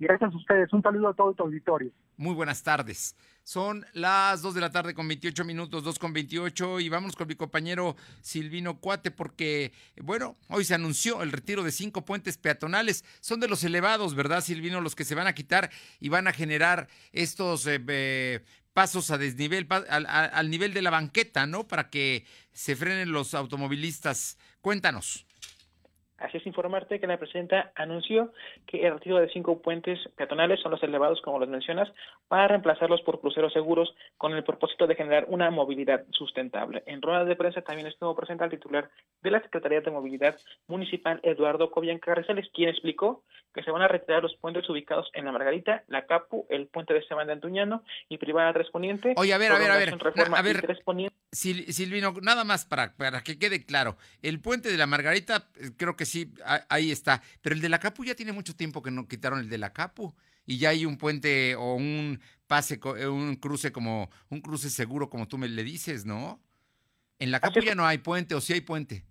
[0.00, 0.72] Gracias a ustedes.
[0.72, 1.90] Un saludo a todo tu auditorio.
[2.16, 3.16] Muy buenas tardes.
[3.42, 7.26] Son las 2 de la tarde con 28 minutos, 2 con 28 y vamos con
[7.26, 13.04] mi compañero Silvino Cuate porque, bueno, hoy se anunció el retiro de cinco puentes peatonales.
[13.20, 14.80] Son de los elevados, ¿verdad, Silvino?
[14.80, 19.18] Los que se van a quitar y van a generar estos eh, eh, pasos a
[19.18, 21.66] desnivel, al, al nivel de la banqueta, ¿no?
[21.66, 24.38] Para que se frenen los automovilistas.
[24.60, 25.27] Cuéntanos.
[26.18, 28.32] Así es informarte que la presidenta anunció
[28.66, 31.88] que el retiro de cinco puentes peatonales son los elevados, como los mencionas,
[32.26, 36.82] para reemplazarlos por cruceros seguros con el propósito de generar una movilidad sustentable.
[36.86, 38.90] En rueda de prensa también estuvo presente el titular
[39.22, 43.22] de la Secretaría de Movilidad Municipal, Eduardo Cobian Carrizales, quien explicó
[43.54, 46.94] que se van a retirar los puentes ubicados en La Margarita, La Capu, el puente
[46.94, 49.14] de Esteban de Antuñano y Privada Tres Poniente.
[49.16, 49.94] Oye, a ver, a ver, a ver,
[50.34, 50.76] a ver,
[51.30, 55.96] Silvino, nada más para, para que quede claro, el puente de La Margarita eh, creo
[55.96, 56.34] que sí,
[56.68, 57.22] ahí está.
[57.40, 59.72] Pero el de la Capu ya tiene mucho tiempo que no quitaron el de la
[59.72, 60.12] Capu.
[60.44, 65.10] Y ya hay un puente o un pase, eh, un cruce como, un cruce seguro,
[65.10, 66.40] como tú me le dices, ¿no?
[67.18, 69.04] En la Capu ya no hay puente, o sí hay puente.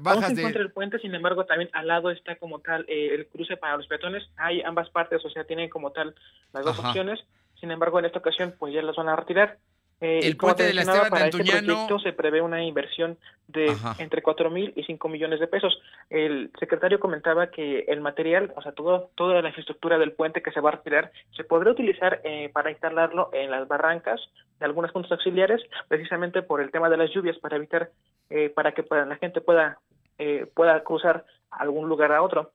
[0.00, 0.42] Bajas de...
[0.44, 3.86] el puente, sin embargo, también al lado está como tal eh, el cruce para los
[3.86, 4.22] peatones.
[4.36, 6.14] Hay ambas partes, o sea, tienen como tal
[6.52, 7.20] las dos opciones.
[7.58, 9.58] Sin embargo, en esta ocasión, pues ya las van a retirar.
[10.00, 13.70] Eh, el puente te de la de para este proyecto se prevé una inversión de
[13.70, 13.96] Ajá.
[13.98, 15.78] entre 4 mil y 5 millones de pesos.
[16.08, 20.52] El secretario comentaba que el material, o sea, todo, toda la infraestructura del puente que
[20.52, 24.20] se va a retirar, se podrá utilizar eh, para instalarlo en las barrancas
[24.58, 27.90] de algunos puntos auxiliares, precisamente por el tema de las lluvias, para evitar,
[28.30, 29.78] eh, para que la gente pueda,
[30.18, 32.52] eh, pueda cruzar algún lugar a otro.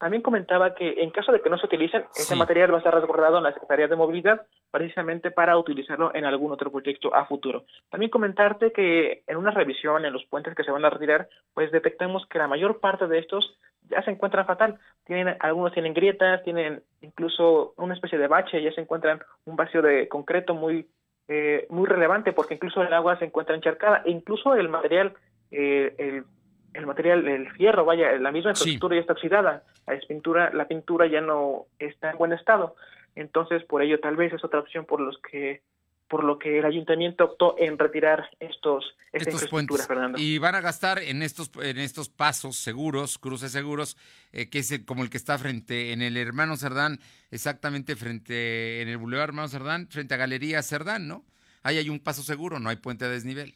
[0.00, 2.94] También comentaba que en caso de que no se utilicen, ese material va a estar
[2.94, 7.64] resguardado en la Secretaría de Movilidad precisamente para utilizarlo en algún otro proyecto a futuro.
[7.90, 11.70] También comentarte que en una revisión en los puentes que se van a retirar, pues
[11.70, 13.58] detectamos que la mayor parte de estos
[13.90, 14.78] ya se encuentran fatal.
[15.04, 19.82] Tienen, algunos tienen grietas, tienen incluso una especie de bache, ya se encuentran un vacío
[19.82, 20.88] de concreto muy
[21.28, 25.12] eh, muy relevante porque incluso el agua se encuentra encharcada e incluso el material
[25.50, 26.24] eh, el,
[26.74, 28.60] el material el fierro vaya la misma Sí.
[28.70, 32.76] infraestructura ya está oxidada la pintura la pintura ya no está en buen estado
[33.16, 35.62] entonces por ello tal vez es otra opción por los que
[36.08, 39.86] por lo que el ayuntamiento optó en retirar estos esta estos puentes.
[39.86, 43.96] Fernando Y van a gastar en estos, en estos pasos seguros, cruces seguros,
[44.32, 46.98] eh, que es el- como el que está frente en el Hermano Cerdán,
[47.30, 51.24] exactamente frente en el Boulevard Hermano Cerdán, frente a Galería Cerdán, ¿no?
[51.62, 53.50] Ahí hay un paso seguro, no hay puente a desnivel.
[53.50, 53.54] No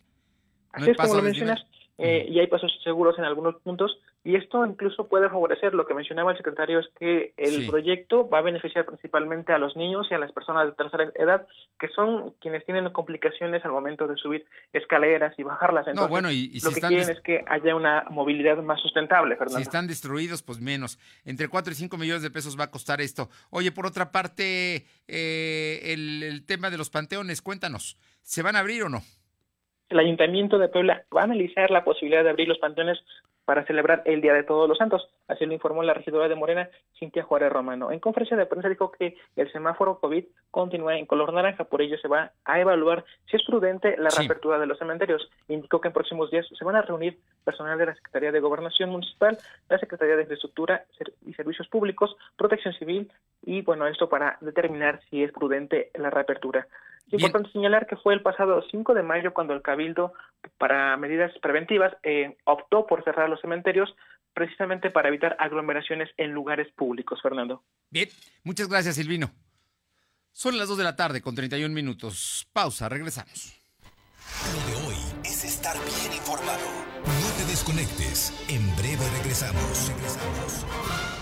[0.75, 1.67] Así hay es como paso lo mencionas,
[1.99, 5.93] eh, y hay pasos seguros en algunos puntos, y esto incluso puede favorecer, lo que
[5.95, 7.67] mencionaba el secretario, es que el Sí.
[7.69, 11.47] proyecto va a beneficiar principalmente a los niños y a las personas de tercera edad,
[11.79, 15.87] que son quienes tienen complicaciones al momento de subir escaleras y bajarlas.
[15.87, 19.37] Entonces, bueno, y- y si lo que quieren es que haya una movilidad más sustentable,
[19.37, 19.59] Fernando.
[19.59, 20.99] Si están destruidos, pues menos.
[21.25, 23.29] Entre 4 y 5 millones de pesos va a costar esto.
[23.51, 28.61] Oye, por otra parte, eh, el, el tema de los panteones, cuéntanos, ¿se van a
[28.61, 29.03] abrir o no?
[29.95, 32.99] El Ayuntamiento de Puebla va a analizar la posibilidad de abrir los panteones
[33.45, 35.09] para celebrar el Día de Todos los Santos.
[35.29, 37.93] Así lo informó la regidora de Morena, Cintia Juárez Romano.
[37.93, 41.97] En conferencia de prensa dijo que el semáforo COVID continúa en color naranja, por ello
[41.99, 44.21] se va a evaluar si es prudente la Sí.
[44.21, 45.31] reapertura de los cementerios.
[45.47, 48.91] Indicó que en próximos días se van a reunir personal de la Secretaría de Gobernación
[48.91, 50.85] Municipal, la Secretaría de Infraestructura
[51.25, 56.67] y Servicios Públicos, Protección Civil y bueno, esto para determinar si es prudente la reapertura.
[57.15, 57.29] Es Bien.
[57.29, 60.15] importante señalar que fue el pasado 5 de mayo cuando el Cabildo,
[60.59, 63.95] para medidas preventivas, eh, optó por cerrar los cementerios
[64.33, 67.63] precisamente para evitar aglomeraciones en lugares públicos, Fernando.
[67.89, 68.09] Bien,
[68.43, 69.31] muchas gracias, Silvino.
[70.33, 72.49] Son las 2 de la tarde con 31 minutos.
[72.53, 73.55] Pausa, regresamos.
[74.53, 76.67] Lo de hoy es estar bien informado.
[77.05, 78.33] No te desconectes.
[78.49, 79.89] En breve regresamos.
[79.89, 81.14] Regresamos.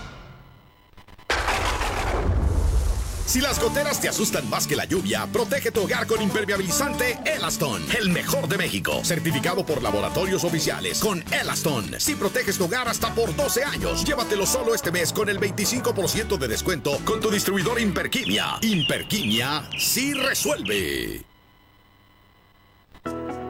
[3.33, 7.81] Si las goteras te asustan más que la lluvia, protege tu hogar con impermeabilizante Elaston,
[7.99, 11.99] el mejor de México, certificado por laboratorios oficiales con Elaston.
[11.99, 16.37] Si proteges tu hogar hasta por 12 años, llévatelo solo este mes con el 25%
[16.37, 18.59] de descuento con tu distribuidor Imperquimia.
[18.61, 21.25] Imperquimia sí resuelve.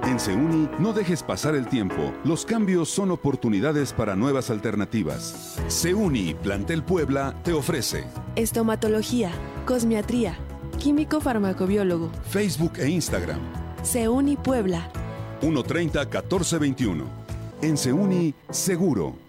[0.05, 2.13] En Seuni, no dejes pasar el tiempo.
[2.25, 5.57] Los cambios son oportunidades para nuevas alternativas.
[5.67, 8.03] Seuni, Plantel Puebla, te ofrece
[8.35, 9.31] Estomatología,
[9.65, 10.35] cosmiatría,
[10.77, 13.39] químico farmacobiólogo, Facebook e Instagram.
[13.81, 14.89] Seuni Puebla.
[15.41, 17.03] 130-1421.
[17.61, 19.22] En Seuni, seguro.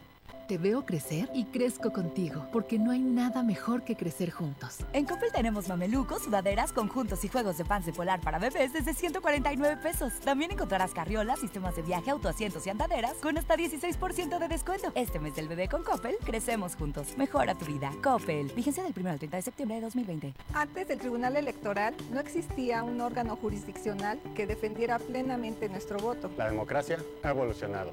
[0.47, 4.79] Te veo crecer y crezco contigo, porque no hay nada mejor que crecer juntos.
[4.93, 9.79] En Coppel tenemos mamelucos, sudaderas, conjuntos y juegos de de polar para bebés desde 149
[9.83, 10.13] pesos.
[10.21, 14.93] También encontrarás carriolas, sistemas de viaje, autoasientos y andaderas con hasta 16% de descuento.
[14.95, 17.17] Este mes del bebé con Coppel, crecemos juntos.
[17.17, 17.91] Mejora tu vida.
[18.03, 18.53] Coppel.
[18.55, 20.35] Vigencia del 1 al 30 de septiembre de 2020.
[20.53, 26.31] Antes del Tribunal Electoral no existía un órgano jurisdiccional que defendiera plenamente nuestro voto.
[26.37, 27.93] La democracia ha evolucionado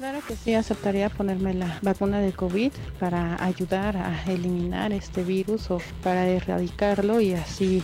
[0.00, 5.70] Claro que sí, aceptaría ponerme la vacuna de COVID para ayudar a eliminar este virus
[5.70, 7.82] o para erradicarlo y así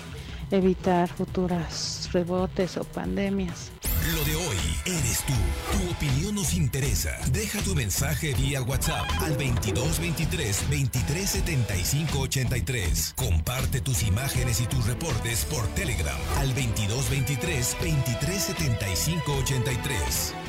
[0.50, 3.70] evitar futuras rebotes o pandemias.
[4.14, 4.56] Lo de hoy
[4.86, 5.34] eres tú.
[5.76, 7.10] Tu opinión nos interesa.
[7.32, 13.12] Deja tu mensaje vía WhatsApp al 2223 2375 83.
[13.14, 20.45] Comparte tus imágenes y tus reportes por Telegram al 2223 2375 83.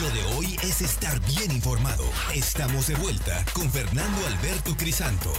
[0.00, 2.04] Lo de hoy es estar bien informado.
[2.32, 5.32] Estamos de vuelta con Fernando Alberto Crisanto.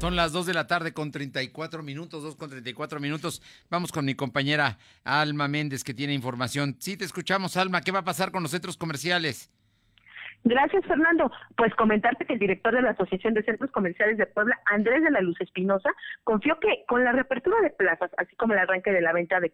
[0.00, 3.42] Son las 2 de la tarde con 34 minutos, 2 con 34 minutos.
[3.68, 6.76] Vamos con mi compañera Alma Méndez que tiene información.
[6.78, 7.82] Sí, te escuchamos, Alma.
[7.82, 9.50] ¿Qué va a pasar con los centros comerciales?
[10.44, 11.30] Gracias, Fernando.
[11.56, 15.10] Pues comentarte que el director de la Asociación de Centros Comerciales de Puebla, Andrés de
[15.10, 15.90] la Luz Espinosa,
[16.24, 19.52] confió que con la reapertura de plazas, así como el arranque de la venta de,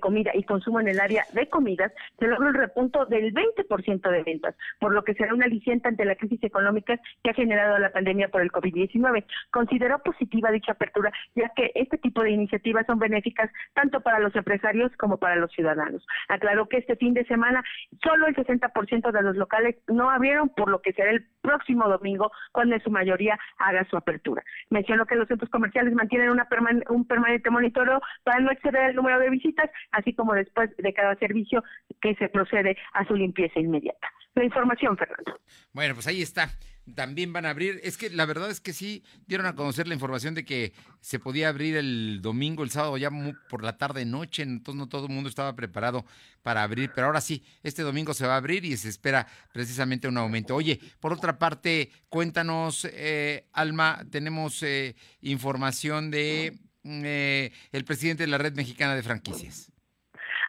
[0.00, 4.22] comida y consumo en el área de comidas, se logró el repunto del 20% de
[4.22, 7.92] ventas, por lo que será una aliciente ante la crisis económica que ha generado la
[7.92, 9.26] pandemia por el COVID-19.
[9.50, 14.34] Consideró positiva dicha apertura, ya que este tipo de iniciativas son benéficas tanto para los
[14.34, 16.06] empresarios como para los ciudadanos.
[16.28, 17.62] Aclaró que este fin de semana
[18.02, 20.08] solo el 60% de los locales no
[20.54, 24.42] por lo que será el próximo domingo cuando en su mayoría haga su apertura.
[24.70, 26.48] Mencionó que los centros comerciales mantienen una
[26.88, 31.14] un permanente monitoreo para no exceder el número de visitas, así como después de cada
[31.16, 31.62] servicio
[32.00, 34.08] que se procede a su limpieza inmediata.
[34.34, 35.38] La información, Fernando.
[35.72, 36.48] Bueno, pues ahí está
[36.94, 37.80] también van a abrir.
[37.82, 41.18] Es que la verdad es que sí dieron a conocer la información de que se
[41.18, 43.10] podía abrir el domingo, el sábado ya
[43.48, 46.04] por la tarde noche, entonces no todo el mundo estaba preparado
[46.42, 50.08] para abrir, pero ahora sí, este domingo se va a abrir y se espera precisamente
[50.08, 50.54] un aumento.
[50.54, 58.24] Oye, por otra parte, cuéntanos, eh, Alma, tenemos eh, información de mm, eh, el presidente
[58.24, 59.72] de la Red Mexicana de Franquicias.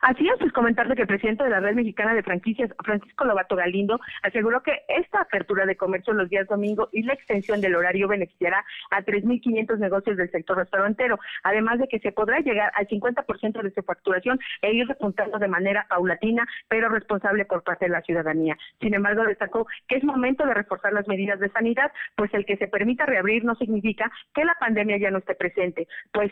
[0.04, 3.56] Así es, pues comentarle que el presidente de la Red Mexicana de Franquicias, Francisco Lobato
[3.56, 8.10] Galindo, aseguró que esta apertura de comercio los días domingo y la extensión del horario
[8.10, 13.62] beneficiará a 3.500 negocios del sector restaurantero, además de que se podrá llegar al 50%
[13.62, 18.01] de su facturación e ir repuntando de manera paulatina, pero responsable por parte de la
[18.01, 18.58] ciudadanía.
[18.82, 22.58] Sin embargo, destacó que es momento de reforzar las medidas de sanidad, pues el que
[22.58, 26.30] se permita reabrir no significa que la pandemia ya no esté presente, pues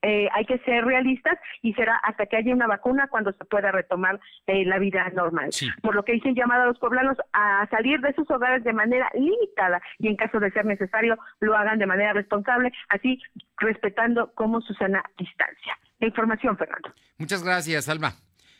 [0.00, 3.72] eh, hay que ser realistas y será hasta que haya una vacuna cuando se pueda
[3.72, 5.50] retomar eh, la vida normal.
[5.82, 9.10] Por lo que dicen llamado a los poblanos a salir de sus hogares de manera
[9.14, 13.20] limitada y en caso de ser necesario lo hagan de manera responsable, así
[13.58, 15.78] respetando como su sana distancia.
[15.98, 16.92] La información, Fernando.
[17.18, 18.14] Muchas gracias, Alma.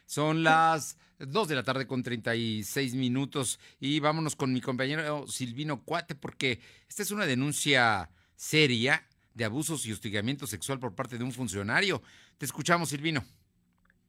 [0.05, 5.85] Son las dos de la tarde con 36 minutos y vámonos con mi compañero Silvino
[5.85, 11.25] Cuate porque esta es una denuncia seria de abusos y hostigamiento sexual por parte de
[11.25, 12.03] un funcionario.
[12.39, 13.23] Te escuchamos, Silvino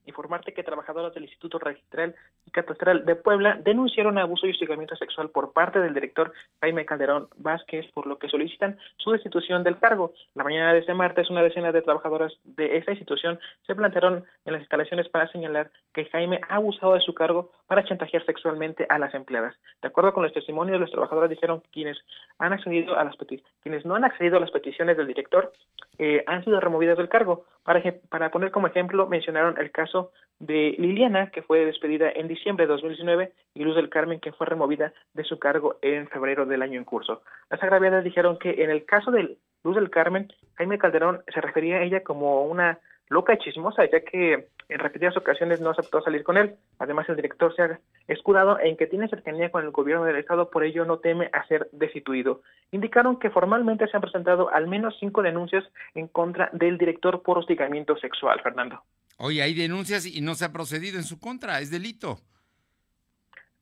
[0.05, 5.29] informarte que trabajadoras del Instituto Registral y Catastral de Puebla denunciaron abuso y hostigamiento sexual
[5.29, 10.13] por parte del director Jaime Calderón Vázquez, por lo que solicitan su destitución del cargo.
[10.35, 14.53] La mañana de este martes, una decena de trabajadoras de esta institución se plantearon en
[14.53, 18.99] las instalaciones para señalar que Jaime ha abusado de su cargo para chantajear sexualmente a
[18.99, 19.55] las empleadas.
[19.81, 21.97] De acuerdo con los testimonios, los trabajadores dijeron que quienes
[22.37, 23.15] han accedido a las
[23.63, 25.53] quienes no han accedido a las peticiones del director
[25.97, 27.45] eh, han sido removidas del cargo.
[27.63, 32.65] Para, para poner como ejemplo, mencionaron el caso de Liliana, que fue despedida en diciembre
[32.65, 36.63] de 2019, y Luz del Carmen, que fue removida de su cargo en febrero del
[36.63, 37.21] año en curso.
[37.49, 41.77] Las agraviadas dijeron que en el caso de Luz del Carmen, Jaime Calderón se refería
[41.77, 42.79] a ella como una
[43.11, 46.55] loca y chismosa, ya que en repetidas ocasiones no aceptó salir con él.
[46.79, 50.49] Además, el director se ha escudado en que tiene cercanía con el gobierno del Estado,
[50.49, 52.41] por ello no teme a ser destituido.
[52.71, 57.37] Indicaron que formalmente se han presentado al menos cinco denuncias en contra del director por
[57.37, 58.81] hostigamiento sexual, Fernando.
[59.17, 62.19] Oye, hay denuncias y no se ha procedido en su contra, es delito.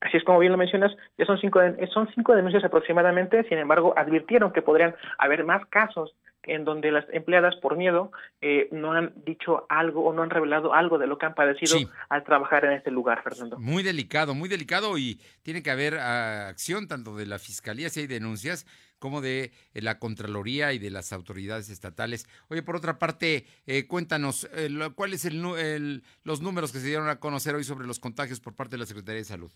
[0.00, 1.60] Así es como bien lo mencionas, ya son cinco,
[1.92, 6.14] son cinco denuncias aproximadamente, sin embargo, advirtieron que podrían haber más casos
[6.50, 10.74] en donde las empleadas por miedo eh, no han dicho algo o no han revelado
[10.74, 11.78] algo de lo que han padecido
[12.08, 13.58] al trabajar en este lugar, Fernando.
[13.58, 18.00] Muy delicado, muy delicado y tiene que haber ah, acción tanto de la Fiscalía si
[18.00, 18.66] hay denuncias
[18.98, 22.26] como de eh, la Contraloría y de las autoridades estatales.
[22.48, 24.48] Oye, por otra parte, eh, cuéntanos,
[24.96, 28.72] ¿cuáles son los números que se dieron a conocer hoy sobre los contagios por parte
[28.72, 29.52] de la Secretaría de Salud?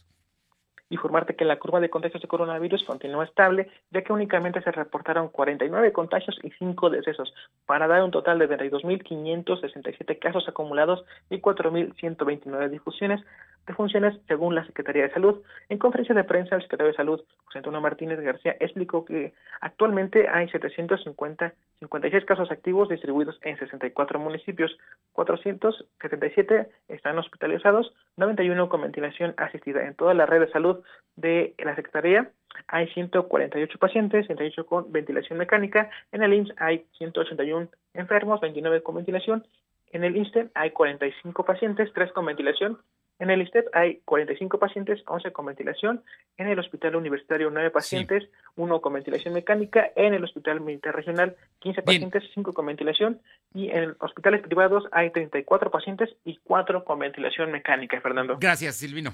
[0.94, 5.28] Informarte que la curva de contagios de coronavirus continúa estable, ya que únicamente se reportaron
[5.28, 7.34] 49 contagios y 5 decesos,
[7.66, 13.20] para dar un total de 32.567 casos acumulados y 4.129 difusiones
[13.66, 15.42] de funciones según la Secretaría de Salud.
[15.68, 20.28] En conferencia de prensa, el secretario de Salud, José Antonio Martínez García, explicó que actualmente
[20.28, 24.76] hay 750 56 casos activos distribuidos en 64 municipios,
[25.12, 29.86] 477 están hospitalizados, 91 con ventilación asistida.
[29.86, 30.82] En toda la red de salud
[31.16, 32.30] de la Secretaría
[32.68, 38.94] hay 148 pacientes, 108 con ventilación mecánica, en el IMSS hay 181 enfermos, 29 con
[38.94, 39.44] ventilación,
[39.90, 42.78] en el INSTE hay 45 pacientes, 3 con ventilación
[43.18, 46.02] en el ISTEP hay 45 pacientes, 11 con ventilación.
[46.36, 48.24] En el Hospital Universitario, 9 pacientes,
[48.56, 49.90] 1 con ventilación mecánica.
[49.94, 53.20] En el Hospital Militar Regional, 15 pacientes, 5 con ventilación.
[53.54, 58.36] Y en hospitales privados hay 34 pacientes y 4 con ventilación mecánica, Fernando.
[58.40, 59.12] Gracias, Silvino.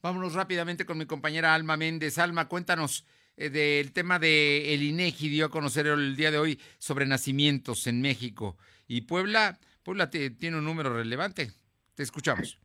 [0.00, 2.18] Vámonos rápidamente con mi compañera Alma Méndez.
[2.18, 3.04] Alma, cuéntanos
[3.36, 7.86] eh, del tema de el INEGI dio a conocer el día de hoy sobre nacimientos
[7.86, 8.56] en México.
[8.86, 11.52] Y Puebla, Puebla tiene un número relevante.
[11.94, 12.58] Te escuchamos.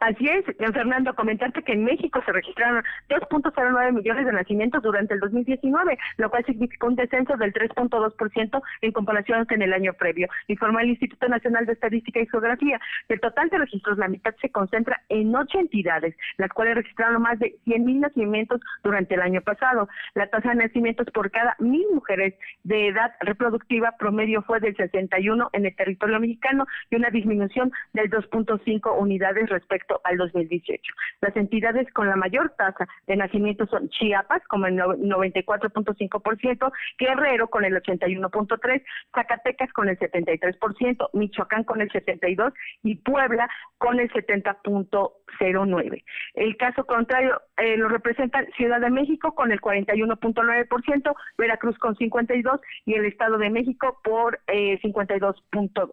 [0.00, 5.20] Así es, Fernando, comentarte que en México se registraron 2.09 millones de nacimientos durante el
[5.20, 10.28] 2019, lo cual significó un descenso del 3.2% en comparación con el año previo.
[10.48, 12.78] Informó el Instituto Nacional de Estadística y Geografía.
[13.08, 17.38] Del total de registros, la mitad se concentra en ocho entidades, las cuales registraron más
[17.38, 19.88] de 100.000 nacimientos durante el año pasado.
[20.14, 22.34] La tasa de nacimientos por cada mil mujeres
[22.64, 28.10] de edad reproductiva promedio fue del 61 en el territorio mexicano y una disminución del
[28.10, 30.82] 2.5 unidades respecto al 2018.
[31.20, 37.64] Las entidades con la mayor tasa de nacimientos son Chiapas, como el 94.5%, Guerrero con
[37.64, 38.82] el 81.3%,
[39.14, 46.04] Zacatecas con el 73%, Michoacán con el 72% y Puebla con el 70.09%.
[46.34, 52.60] El caso contrario eh, lo representa Ciudad de México con el 41.9%, Veracruz con 52%
[52.84, 55.90] y el Estado de México por eh, 52.2%.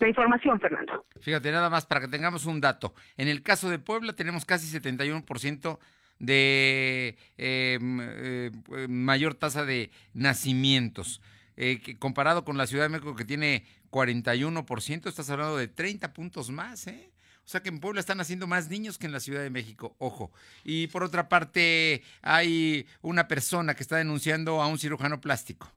[0.00, 1.04] La información, Fernando.
[1.20, 2.94] Fíjate, nada más para que tengamos un dato.
[3.16, 5.78] En el caso de Puebla tenemos casi 71%
[6.18, 8.50] de em, eh,
[8.88, 11.20] mayor tasa de nacimientos.
[11.56, 16.50] Eh, comparado con la Ciudad de México que tiene 41%, estás hablando de 30 puntos
[16.50, 17.10] más, ¿eh?
[17.44, 19.96] O sea que en Puebla están haciendo más niños que en la Ciudad de México,
[19.98, 20.30] ojo.
[20.64, 25.72] Y por otra parte, hay una persona que está denunciando a un cirujano plástico.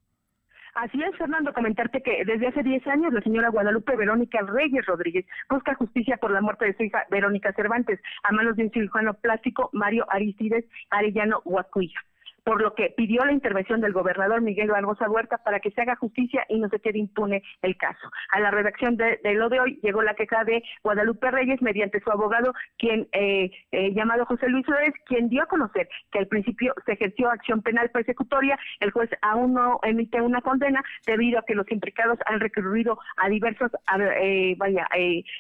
[0.74, 5.26] Así es, Fernando, comentarte que desde hace 10 años la señora Guadalupe Verónica Reyes Rodríguez
[5.50, 9.14] busca justicia por la muerte de su hija Verónica Cervantes a manos de un cirujano
[9.16, 12.00] plástico Mario Aristides Arellano Huacuilla
[12.44, 15.96] por lo que pidió la intervención del gobernador Miguel Barbosa Huerta para que se haga
[15.96, 18.10] justicia y no se quede impune el caso.
[18.32, 22.12] A la redacción de, lo de hoy llegó la queja de Guadalupe Reyes mediante su
[22.12, 26.74] abogado, quien eh, eh, llamado José Luis Suárez, quien dio a conocer que al principio
[26.86, 31.56] se ejerció acción penal persecutoria, el juez aún no emite una condena debido a que
[31.56, 34.88] los implicados han recurrido a diversas eh, vaya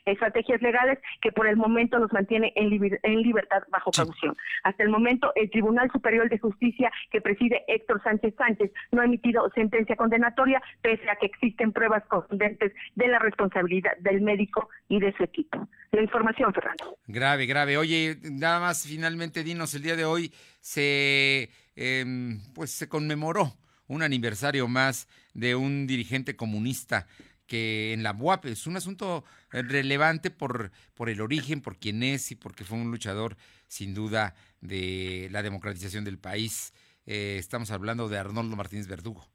[0.05, 4.35] estrategias legales que por el momento los mantiene en, en libertad bajo caución.
[4.63, 9.05] Hasta el momento el Tribunal Superior de Justicia que preside Héctor Sánchez Sánchez no ha
[9.05, 14.99] emitido sentencia condenatoria, pese a que existen pruebas contundentes de la responsabilidad del médico y
[14.99, 15.67] de su equipo.
[15.91, 16.97] La información, Fernando.
[17.07, 17.77] Grave, grave.
[17.77, 23.53] Oye, nada más finalmente, dinos, el día de hoy se, em, pues se conmemoró
[23.87, 27.07] un aniversario más de un dirigente comunista
[27.45, 32.31] que en la UAP es un asunto relevante por, por el origen, por quién es
[32.31, 33.35] y porque fue un luchador
[33.67, 36.73] sin duda de la democratización del país.
[37.05, 39.27] Eh, estamos hablando de Arnoldo Martínez Verdugo.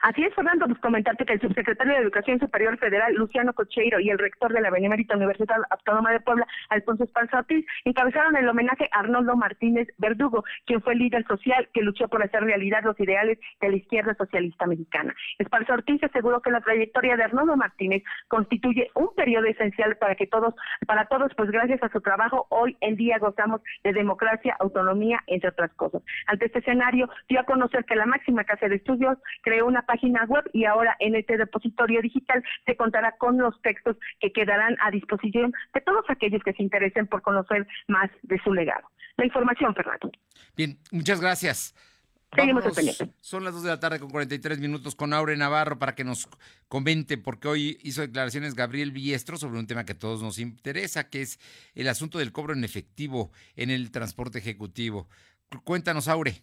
[0.00, 4.10] Así es, Fernando, pues comentarte que el subsecretario de Educación Superior Federal, Luciano Cocheiro, y
[4.10, 8.88] el rector de la Benemérita Universidad Autónoma de Puebla, Alfonso Esparza Ortiz, encabezaron el homenaje
[8.92, 12.98] a Arnoldo Martínez Verdugo, quien fue el líder social que luchó por hacer realidad los
[13.00, 15.14] ideales de la izquierda socialista mexicana.
[15.38, 20.28] Esparza Ortiz aseguró que la trayectoria de Arnoldo Martínez constituye un periodo esencial para que
[20.28, 20.54] todos,
[20.86, 25.50] para todos, pues gracias a su trabajo, hoy en día gozamos de democracia, autonomía, entre
[25.50, 26.02] otras cosas.
[26.26, 30.24] Ante este escenario, dio a conocer que la máxima casa de estudios creó una página
[30.26, 34.90] web y ahora en este depositorio digital se contará con los textos que quedarán a
[34.90, 38.86] disposición de todos aquellos que se interesen por conocer más de su legado.
[39.16, 40.12] La información, Fernando.
[40.54, 41.74] Bien, muchas gracias.
[42.36, 42.62] Seguimos
[43.22, 46.28] son las 2 de la tarde con 43 minutos con Aure Navarro para que nos
[46.68, 51.08] comente, porque hoy hizo declaraciones Gabriel Biestro sobre un tema que a todos nos interesa,
[51.08, 51.40] que es
[51.74, 55.08] el asunto del cobro en efectivo en el transporte ejecutivo.
[55.64, 56.42] Cuéntanos, Aure.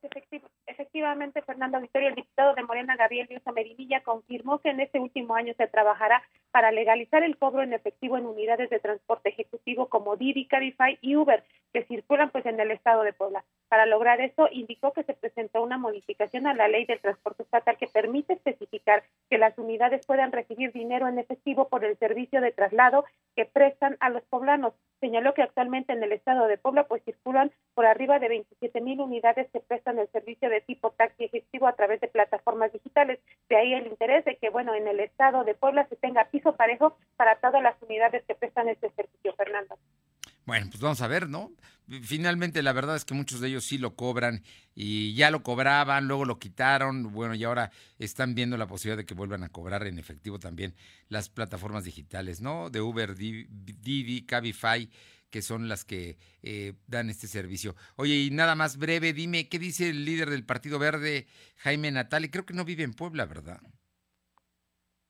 [0.00, 0.51] Efectivo
[0.92, 5.34] efectivamente, Fernando Victoria, el diputado de Morena, Gabriel Diosa Medinilla, confirmó que en este último
[5.34, 10.16] año se trabajará para legalizar el cobro en efectivo en unidades de transporte ejecutivo como
[10.16, 13.42] Didi, Cabify y Uber, que circulan pues en el estado de Puebla.
[13.68, 17.78] Para lograr esto, indicó que se presentó una modificación a la ley del transporte estatal
[17.78, 22.52] que permite especificar que las unidades puedan recibir dinero en efectivo por el servicio de
[22.52, 24.74] traslado que prestan a los poblanos.
[25.00, 29.00] Señaló que actualmente en el estado de Puebla pues circulan por arriba de 27 mil
[29.00, 33.18] unidades que prestan el servicio de tipo taxi efectivo a través de plataformas digitales.
[33.48, 36.54] De ahí el interés de que, bueno, en el estado de Puebla se tenga piso
[36.56, 39.78] parejo para todas las unidades que prestan este servicio, Fernando.
[40.44, 41.52] Bueno, pues vamos a ver, ¿no?
[42.02, 44.42] Finalmente la verdad es que muchos de ellos sí lo cobran
[44.74, 49.04] y ya lo cobraban, luego lo quitaron, bueno, y ahora están viendo la posibilidad de
[49.04, 50.74] que vuelvan a cobrar en efectivo también
[51.08, 52.70] las plataformas digitales, ¿no?
[52.70, 54.88] De Uber, Didi, Cabify,
[55.32, 57.74] que son las que eh, dan este servicio.
[57.96, 61.26] Oye, y nada más breve, dime, ¿qué dice el líder del Partido Verde,
[61.56, 62.28] Jaime Natali?
[62.28, 63.60] Creo que no vive en Puebla, ¿verdad?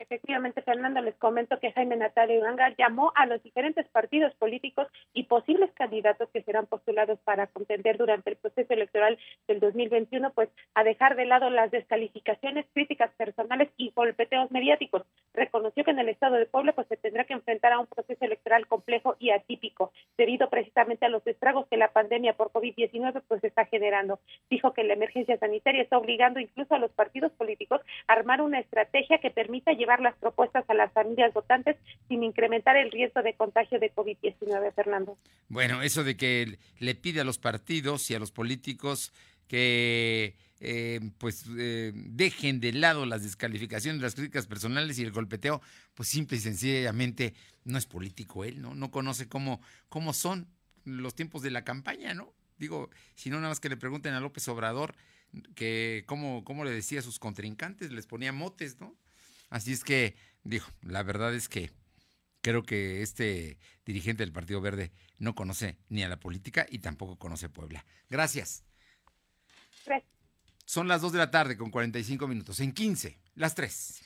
[0.03, 5.24] Efectivamente, Fernando, les comento que Jaime Natalia Uranga llamó a los diferentes partidos políticos y
[5.24, 10.82] posibles candidatos que serán postulados para contender durante el proceso electoral del 2021, pues a
[10.82, 15.03] dejar de lado las descalificaciones, críticas personales y golpeteos mediáticos.
[15.34, 18.24] Reconoció que en el estado de Puebla pues se tendrá que enfrentar a un proceso
[18.24, 23.44] electoral complejo y atípico debido precisamente a los estragos que la pandemia por COVID-19 pues
[23.44, 24.18] está generando.
[24.50, 28.59] Dijo que la emergencia sanitaria está obligando incluso a los partidos políticos a armar una
[28.59, 31.76] estrategia que permita llevar las propuestas a las familias votantes
[32.09, 35.18] sin incrementar el riesgo de contagio de COVID-19, Fernando.
[35.49, 39.12] Bueno, eso de que le pide a los partidos y a los políticos
[39.49, 45.61] que eh, pues eh, dejen de lado las descalificaciones, las críticas personales y el golpeteo,
[45.95, 47.34] pues simple y sencillamente
[47.64, 48.74] no es político él, ¿no?
[48.74, 50.47] No conoce cómo, cómo son
[50.84, 52.32] los tiempos de la campaña, ¿no?
[52.59, 54.95] Digo, si no, nada más que le pregunten a López Obrador
[55.55, 58.95] que cómo, cómo le decía a sus contrincantes, les ponía motes, ¿no?
[59.53, 61.70] Así es que, dijo, la verdad es que
[62.40, 67.18] creo que este dirigente del Partido Verde no conoce ni a la política y tampoco
[67.18, 67.84] conoce Puebla.
[68.09, 68.64] Gracias.
[69.84, 70.11] Gracias.
[70.64, 72.61] Son las 2 de la tarde con 45 minutos.
[72.61, 74.03] En 15, las 3.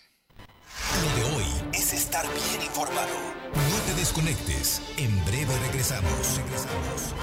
[1.00, 3.14] Lo de hoy es estar bien informado.
[3.54, 4.82] No te desconectes.
[4.96, 6.38] En breve regresamos.
[6.38, 7.14] Regresamos.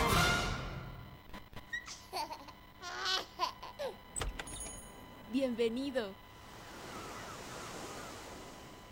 [5.34, 6.23] Bienvenido.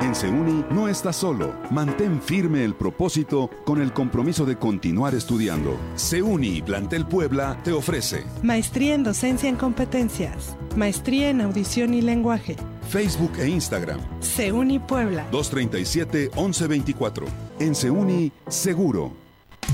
[0.00, 1.54] En Seuni no estás solo.
[1.70, 5.78] Mantén firme el propósito con el compromiso de continuar estudiando.
[5.96, 10.56] Seuni Plantel Puebla te ofrece Maestría en Docencia en Competencias.
[10.76, 12.56] Maestría en Audición y Lenguaje.
[12.88, 14.00] Facebook e Instagram.
[14.20, 15.26] Seuni Puebla.
[15.32, 17.24] 237-1124.
[17.58, 19.12] En Seuni, seguro.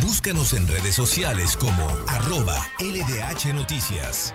[0.03, 4.33] Búscanos en redes sociales como arroba LDH Noticias.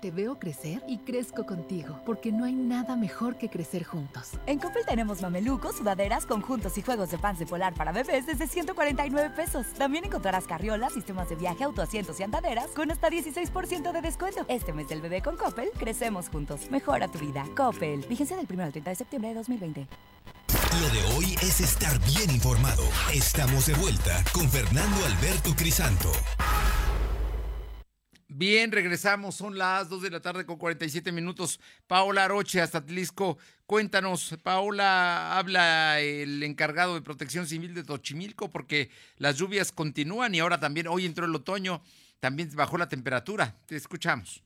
[0.00, 4.30] Te veo crecer y crezco contigo, porque no hay nada mejor que crecer juntos.
[4.46, 8.46] En Coppel tenemos mamelucos, sudaderas, conjuntos y juegos de pants de polar para bebés desde
[8.46, 9.66] 149 pesos.
[9.76, 14.46] También encontrarás carriolas, sistemas de viaje, autoasientos y andaderas con hasta 16% de descuento.
[14.46, 16.70] Este mes del bebé con Coppel, crecemos juntos.
[16.70, 17.44] Mejora tu vida.
[17.56, 18.06] Coppel.
[18.08, 19.86] Vigencia del 1 al 30 de septiembre de 2020.
[20.80, 22.84] Lo de hoy es estar bien informado.
[23.12, 26.12] Estamos de vuelta con Fernando Alberto Crisanto.
[28.30, 29.36] Bien, regresamos.
[29.36, 31.60] Son las 2 de la tarde con 47 minutos.
[31.86, 33.38] Paola Aroche, hasta Tlisco.
[33.66, 40.40] Cuéntanos, Paola, habla el encargado de protección civil de Tochimilco porque las lluvias continúan y
[40.40, 41.82] ahora también, hoy entró el otoño,
[42.20, 43.56] también bajó la temperatura.
[43.66, 44.42] Te escuchamos.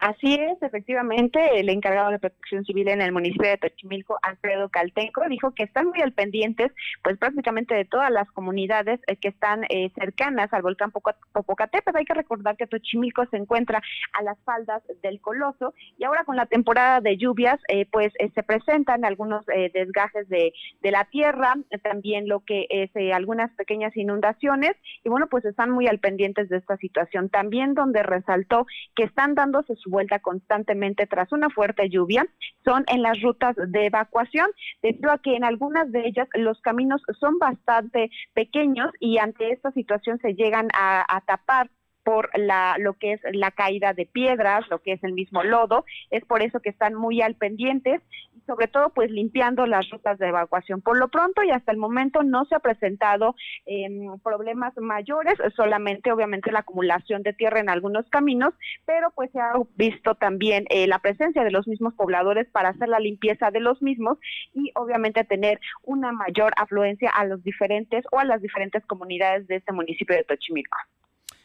[0.00, 5.22] Así es, efectivamente, el encargado de protección civil en el municipio de Tochimilco, Alfredo Caltenco,
[5.28, 6.72] dijo que están muy al pendientes,
[7.02, 11.96] pues prácticamente de todas las comunidades eh, que están eh, cercanas al volcán Popocatépetl.
[11.96, 13.82] Hay que recordar que Tochimilco se encuentra
[14.12, 18.30] a las faldas del Coloso y ahora con la temporada de lluvias, eh, pues eh,
[18.34, 23.96] se presentan algunos eh, desgajes de, de la tierra, también lo que es algunas pequeñas
[23.96, 24.72] inundaciones
[25.04, 27.28] y bueno, pues están muy al pendientes de esta situación.
[27.28, 32.26] También donde resaltó que están dándose su vuelta constantemente tras una fuerte lluvia
[32.64, 34.50] son en las rutas de evacuación,
[34.82, 39.70] debido a que en algunas de ellas los caminos son bastante pequeños y ante esta
[39.72, 41.70] situación se llegan a, a tapar
[42.08, 45.84] por la, lo que es la caída de piedras, lo que es el mismo lodo,
[46.10, 48.00] es por eso que están muy al pendientes
[48.48, 50.80] sobre todo pues limpiando las rutas de evacuación.
[50.80, 53.36] Por lo pronto y hasta el momento no se ha presentado
[53.66, 53.86] eh,
[54.24, 58.54] problemas mayores, solamente obviamente la acumulación de tierra en algunos caminos,
[58.86, 62.88] pero pues se ha visto también eh, la presencia de los mismos pobladores para hacer
[62.88, 64.18] la limpieza de los mismos
[64.54, 69.56] y obviamente tener una mayor afluencia a los diferentes o a las diferentes comunidades de
[69.56, 70.78] este municipio de Tochimilco.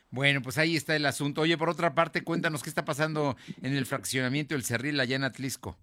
[0.09, 1.41] Bueno, pues ahí está el asunto.
[1.41, 5.23] Oye, por otra parte, cuéntanos qué está pasando en el fraccionamiento del Cerril allá en
[5.23, 5.75] Atlisco.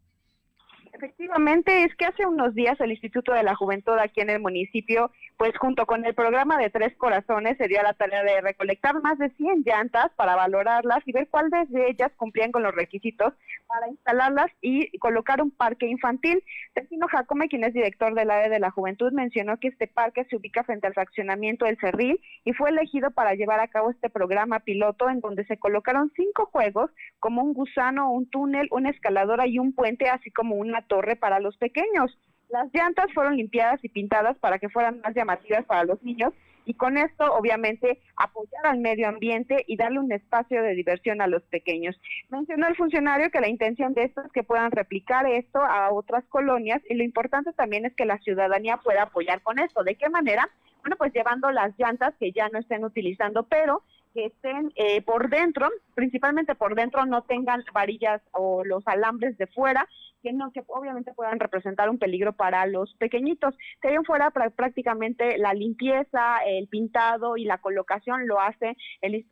[1.02, 5.10] Efectivamente, es que hace unos días el Instituto de la Juventud aquí en el municipio,
[5.38, 9.16] pues junto con el programa de Tres Corazones, se dio la tarea de recolectar más
[9.16, 13.32] de 100 llantas para valorarlas y ver cuáles de ellas cumplían con los requisitos
[13.66, 16.44] para instalarlas y colocar un parque infantil.
[16.74, 20.36] Tecino Jacome, quien es director del área de la juventud, mencionó que este parque se
[20.36, 24.60] ubica frente al fraccionamiento del Cerril y fue elegido para llevar a cabo este programa
[24.60, 26.90] piloto en donde se colocaron cinco juegos
[27.20, 31.40] como un gusano, un túnel, una escaladora y un puente, así como una torre para
[31.40, 32.18] los pequeños.
[32.50, 36.34] Las llantas fueron limpiadas y pintadas para que fueran más llamativas para los niños
[36.64, 41.28] y con esto obviamente apoyar al medio ambiente y darle un espacio de diversión a
[41.28, 41.98] los pequeños.
[42.28, 46.24] Mencionó el funcionario que la intención de esto es que puedan replicar esto a otras
[46.28, 49.84] colonias y lo importante también es que la ciudadanía pueda apoyar con esto.
[49.84, 50.48] ¿De qué manera?
[50.82, 53.82] Bueno, pues llevando las llantas que ya no estén utilizando, pero
[54.12, 59.46] que estén eh, por dentro, principalmente por dentro, no tengan varillas o los alambres de
[59.46, 59.88] fuera,
[60.22, 63.54] que no, que obviamente puedan representar un peligro para los pequeñitos.
[63.80, 68.76] Que ahí fuera prácticamente la limpieza, el pintado y la colocación lo hacen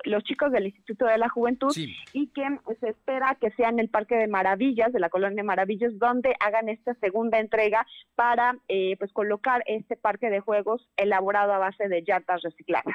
[0.05, 1.75] los chicos del Instituto de la Juventud
[2.13, 2.47] y que
[2.81, 6.35] se espera que sea en el Parque de Maravillas, de la Colonia de Maravillas, donde
[6.41, 11.89] hagan esta segunda entrega para eh, pues colocar este parque de juegos elaborado a base
[11.89, 12.95] de llantas recicladas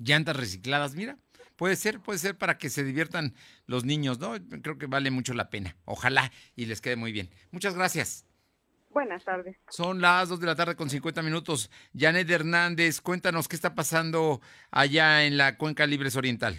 [0.00, 1.18] llantas recicladas, mira.
[1.56, 3.34] Puede ser, puede ser para que se diviertan
[3.66, 4.32] los niños, ¿no?
[4.62, 5.76] Creo que vale mucho la pena.
[5.84, 7.28] Ojalá y les quede muy bien.
[7.50, 8.24] Muchas gracias.
[8.88, 9.56] Buenas tardes.
[9.68, 11.70] Son las 2 de la tarde con 50 minutos.
[11.96, 14.40] Janet Hernández, cuéntanos qué está pasando
[14.70, 16.56] allá en la Cuenca Libres Oriental.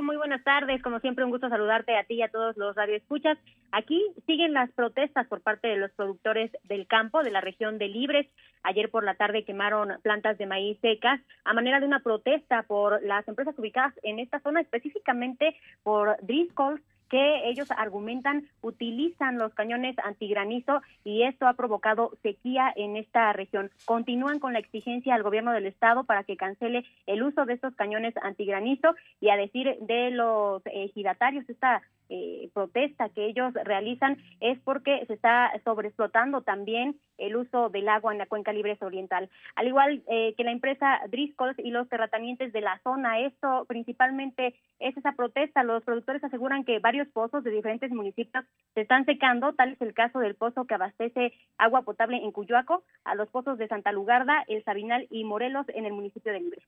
[0.00, 0.80] Muy buenas tardes.
[0.82, 3.36] Como siempre, un gusto saludarte a ti y a todos los radioescuchas.
[3.72, 7.88] Aquí siguen las protestas por parte de los productores del campo de la región de
[7.88, 8.26] Libres.
[8.62, 13.02] Ayer por la tarde quemaron plantas de maíz secas a manera de una protesta por
[13.02, 16.80] las empresas ubicadas en esta zona, específicamente por Driscoll,
[17.12, 23.70] que ellos argumentan utilizan los cañones antigranizo y esto ha provocado sequía en esta región.
[23.84, 27.74] Continúan con la exigencia al gobierno del estado para que cancele el uso de estos
[27.74, 31.82] cañones antigranizo y a decir de los ejidatarios esta
[32.12, 38.12] eh, protesta que ellos realizan es porque se está sobreexplotando también el uso del agua
[38.12, 39.30] en la cuenca libre oriental.
[39.56, 44.54] Al igual eh, que la empresa Driscoll y los terratenientes de la zona, esto principalmente
[44.78, 45.62] es esa protesta.
[45.62, 48.44] Los productores aseguran que varios pozos de diferentes municipios
[48.74, 52.82] se están secando, tal es el caso del pozo que abastece agua potable en Cuyoaco,
[53.04, 56.62] a los pozos de Santa Lugarda, El Sabinal y Morelos en el municipio de Libre.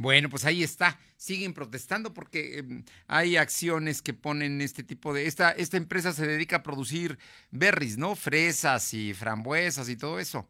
[0.00, 0.98] Bueno, pues ahí está.
[1.18, 5.26] Siguen protestando porque em, hay acciones que ponen este tipo de.
[5.26, 7.18] Esta, esta empresa se dedica a producir
[7.50, 8.16] berries, ¿no?
[8.16, 10.48] Fresas y frambuesas y todo eso.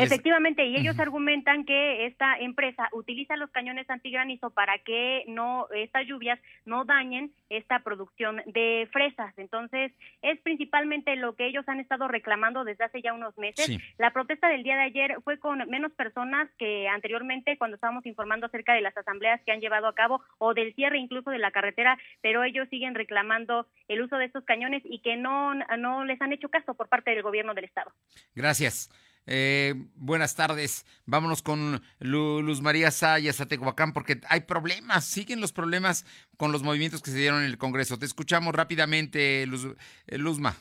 [0.00, 6.06] Efectivamente, y ellos argumentan que esta empresa utiliza los cañones antigranizo para que no estas
[6.06, 9.32] lluvias no dañen esta producción de fresas.
[9.36, 13.78] Entonces, es principalmente lo que ellos han estado reclamando desde hace ya unos meses.
[13.98, 18.46] La protesta del día de ayer fue con menos personas que anteriormente cuando estábamos informando
[18.46, 21.50] acerca de las asambleas que han llevado a cabo o del cierre incluso de la
[21.50, 26.20] carretera, pero ellos siguen reclamando el uso de estos cañones y que no no les
[26.20, 27.92] han hecho caso por parte del gobierno del estado.
[28.34, 28.90] Gracias.
[29.26, 30.84] Eh, buenas tardes.
[31.06, 36.04] Vámonos con Luz María Sayas a Tehuacán porque hay problemas, siguen los problemas
[36.36, 37.98] con los movimientos que se dieron en el Congreso.
[37.98, 39.68] Te escuchamos rápidamente, Luz,
[40.06, 40.56] eh, Luzma.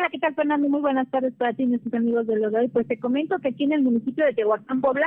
[0.00, 0.68] Hola, ¿qué, hola, ¿qué tal, Fernando?
[0.70, 2.68] Muy buenas tardes para ti y nuestros amigos de hoy.
[2.68, 5.06] Pues te comento que aquí en el municipio de Tehuacán, Puebla,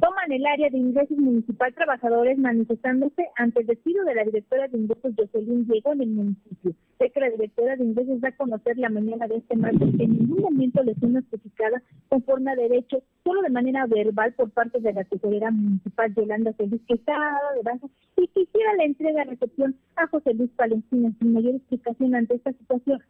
[0.00, 4.78] toman el área de ingresos municipal trabajadores manifestándose ante el despido de la directora de
[4.78, 6.72] ingresos Jocelyn Diego en el municipio.
[6.98, 10.02] Sé que la directora de ingresos va a conocer la mañana de este martes que
[10.02, 14.80] en ningún momento les fue notificada conforme a derecho, solo de manera verbal por parte
[14.80, 17.12] de la tesorera municipal Yolanda Feliz, que está
[17.54, 17.86] de baja
[18.16, 21.12] y quisiera la entrega de recepción a José Luis Palestina.
[21.20, 23.00] Sin mayor explicación ante esta situación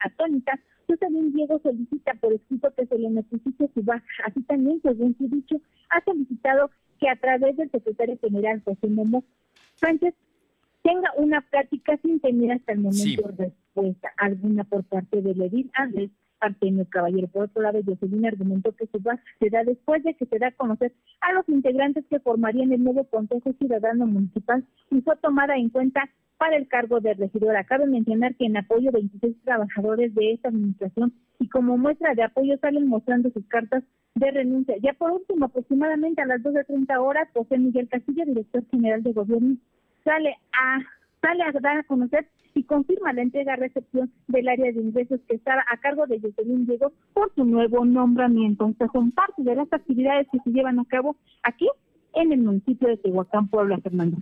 [0.82, 4.04] atónica, también Diego solicita por escrito que se le notifique su baja.
[4.26, 5.56] Así también, según su dicho,
[5.90, 9.24] ha solicitado que a través del secretario general José Momo
[9.74, 10.14] Sánchez
[10.82, 16.10] tenga una plática sin tener hasta el momento respuesta alguna por parte del edil Andrés
[16.42, 17.28] Artemio Caballero.
[17.28, 20.48] Por otro lado, Jocelyn argumentó que su baja se da después de que se da
[20.48, 25.56] a conocer a los integrantes que formarían el nuevo Consejo Ciudadano Municipal y fue tomada
[25.56, 26.08] en cuenta
[26.42, 27.62] para el cargo de regidora.
[27.64, 32.58] Cabe mencionar que en apoyo 26 trabajadores de esta administración y como muestra de apoyo
[32.58, 33.84] salen mostrando sus cartas
[34.16, 34.74] de renuncia.
[34.82, 39.56] Ya por último, aproximadamente a las 12.30 horas, José Miguel Castillo, director general de gobierno,
[40.04, 40.80] sale a
[41.22, 45.64] sale a dar a conocer y confirma la entrega-recepción del área de ingresos que estaba
[45.70, 48.66] a cargo de Jocelyn Diego por su nuevo nombramiento.
[48.66, 51.68] Entonces, son parte de las actividades que se llevan a cabo aquí
[52.14, 54.18] en el municipio de Tehuacán, Puebla, Fernando.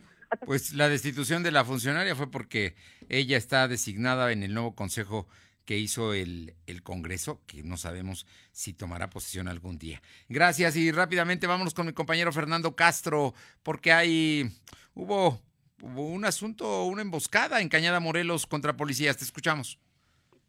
[0.46, 2.74] Pues la destitución de la funcionaria fue porque
[3.08, 5.26] ella está designada en el nuevo consejo
[5.64, 10.02] que hizo el, el Congreso, que no sabemos si tomará posesión algún día.
[10.28, 14.50] Gracias y rápidamente vámonos con mi compañero Fernando Castro, porque hay,
[14.94, 15.40] hubo,
[15.82, 19.16] un asunto, una emboscada en Cañada Morelos contra policías.
[19.16, 19.78] Te escuchamos.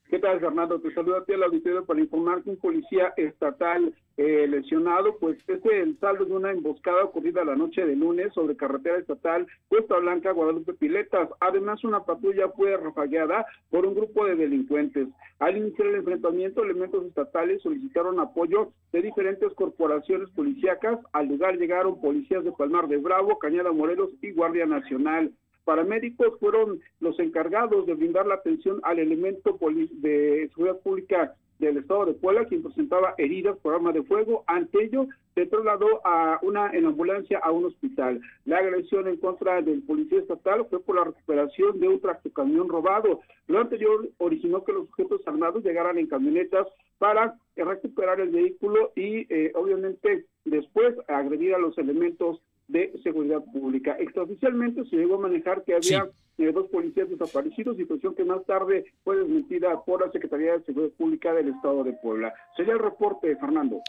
[0.10, 0.80] ¿Qué tal, Fernando?
[0.82, 5.38] Te saludo a ti al auditorio para informar que un policía estatal eh, lesionado, pues
[5.48, 9.98] es el saldo de una emboscada ocurrida la noche de lunes sobre carretera estatal Cuesta
[9.98, 11.30] Blanca, Guadalupe Piletas.
[11.40, 15.08] Además, una patrulla fue rafagueada por un grupo de delincuentes.
[15.40, 21.00] Al iniciar el enfrentamiento, elementos estatales solicitaron apoyo de diferentes corporaciones policíacas.
[21.14, 25.32] Al lugar llegaron policías de Palmar de Bravo, Cañada Morelos y Guardia Nacional
[25.64, 29.58] paramédicos fueron los encargados de brindar la atención al elemento
[29.92, 31.36] de seguridad pública
[31.68, 34.44] del estado de Puebla, quien presentaba heridas por arma de fuego.
[34.48, 38.20] Ante ello, se trasladó a una en ambulancia a un hospital.
[38.46, 43.22] La agresión en contra del policía estatal fue por la recuperación de un tractocamión robado.
[43.48, 49.26] Lo anterior originó que los sujetos armados llegaran en camionetas para recuperar el vehículo y,
[49.34, 52.42] eh, obviamente, después agredir a los elementos
[52.72, 53.96] de seguridad pública.
[54.00, 58.86] Extraoficialmente se llegó a manejar que había eh, dos policías desaparecidos, situación que más tarde
[59.04, 62.34] fue desmentida por la Secretaría de Seguridad Pública del Estado de Puebla.
[62.56, 63.82] Sería el reporte, Fernando.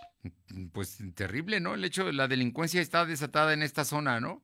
[0.72, 1.74] Pues terrible, ¿no?
[1.74, 4.42] El hecho de la delincuencia está desatada en esta zona, ¿no?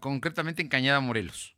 [0.00, 1.57] Concretamente en Cañada Morelos.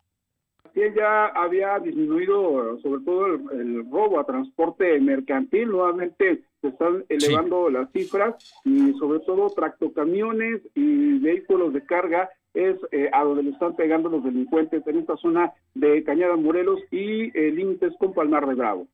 [0.75, 7.71] Sí, ya había disminuido sobre todo el robo a transporte mercantil, nuevamente se están elevando
[7.71, 13.51] las cifras y sobre todo tractocamiones y vehículos de carga es eh, a donde le
[13.51, 18.47] están pegando los delincuentes en esta zona de Cañada Morelos y eh, límites con Palmar
[18.47, 18.87] de Bravo.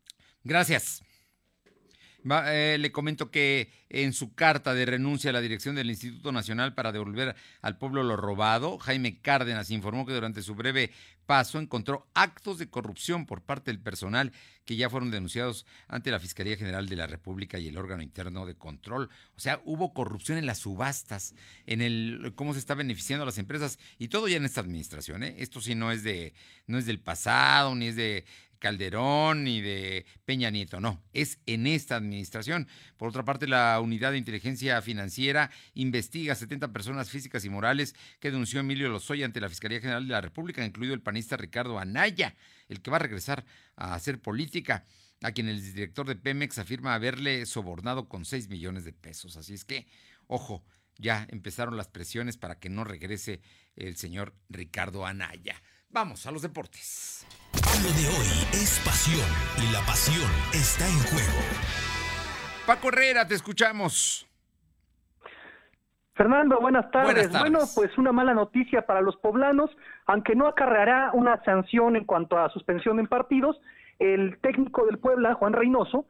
[0.45, 1.06] Gracias.
[2.47, 6.75] Eh, le comento que en su carta de renuncia a la dirección del Instituto Nacional
[6.75, 10.91] para devolver al pueblo lo robado, Jaime Cárdenas informó que durante su breve
[11.27, 14.33] paso encontró actos de corrupción por parte del personal
[14.65, 18.47] que ya fueron denunciados ante la Fiscalía General de la República y el órgano interno
[18.47, 19.09] de control.
[19.37, 21.35] O sea, hubo corrupción en las subastas,
[21.67, 25.23] en el cómo se está beneficiando a las empresas y todo ya en esta administración.
[25.23, 25.37] ¿eh?
[25.39, 26.33] Esto sí no es de
[26.67, 28.25] no es del pasado ni es de
[28.59, 32.69] Calderón ni de Peña Nieto, no, es en esta administración.
[32.97, 37.95] Por otra parte, la Unidad de Inteligencia Financiera investiga a 70 personas físicas y morales
[38.21, 41.79] que denunció Emilio Lozoya ante la Fiscalía General de la República, incluido el panista Ricardo
[41.79, 42.35] Anaya,
[42.69, 43.45] el que va a regresar
[43.77, 44.85] a hacer política,
[45.23, 49.37] a quien el director de Pemex afirma haberle sobornado con 6 millones de pesos.
[49.37, 49.87] Así es que,
[50.27, 50.65] ojo,
[50.99, 53.41] ya empezaron las presiones para que no regrese
[53.77, 55.63] el señor Ricardo Anaya.
[55.97, 57.27] Vamos a los deportes.
[57.83, 59.27] Lo de hoy es pasión
[59.57, 61.41] y la pasión está en juego.
[62.67, 64.29] Paco Herrera, te escuchamos.
[66.13, 67.15] Fernando, buenas tardes.
[67.15, 67.51] buenas tardes.
[67.51, 69.71] Bueno, pues una mala noticia para los poblanos,
[70.05, 73.59] aunque no acarreará una sanción en cuanto a suspensión en partidos,
[73.99, 76.05] el técnico del Puebla, Juan Reynoso,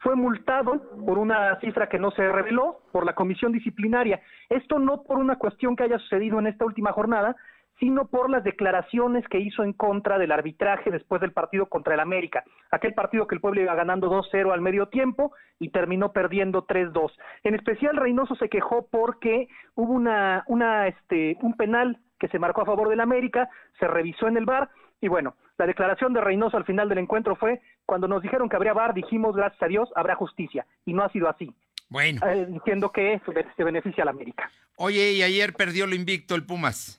[0.00, 4.20] fue multado por una cifra que no se reveló por la comisión disciplinaria.
[4.48, 7.36] Esto no por una cuestión que haya sucedido en esta última jornada,
[7.78, 12.00] sino por las declaraciones que hizo en contra del arbitraje después del partido contra el
[12.00, 12.44] América.
[12.70, 17.12] Aquel partido que el pueblo iba ganando 2-0 al medio tiempo y terminó perdiendo 3-2.
[17.44, 22.62] En especial Reynoso se quejó porque hubo una, una, este, un penal que se marcó
[22.62, 23.48] a favor del América,
[23.78, 24.68] se revisó en el bar
[25.00, 28.56] y bueno, la declaración de Reynoso al final del encuentro fue cuando nos dijeron que
[28.56, 31.54] habría bar, dijimos gracias a Dios habrá justicia y no ha sido así.
[31.88, 32.20] Bueno.
[32.26, 33.20] Eh, diciendo que
[33.56, 34.50] se beneficia al América.
[34.76, 36.97] Oye, y ayer perdió lo invicto el Pumas.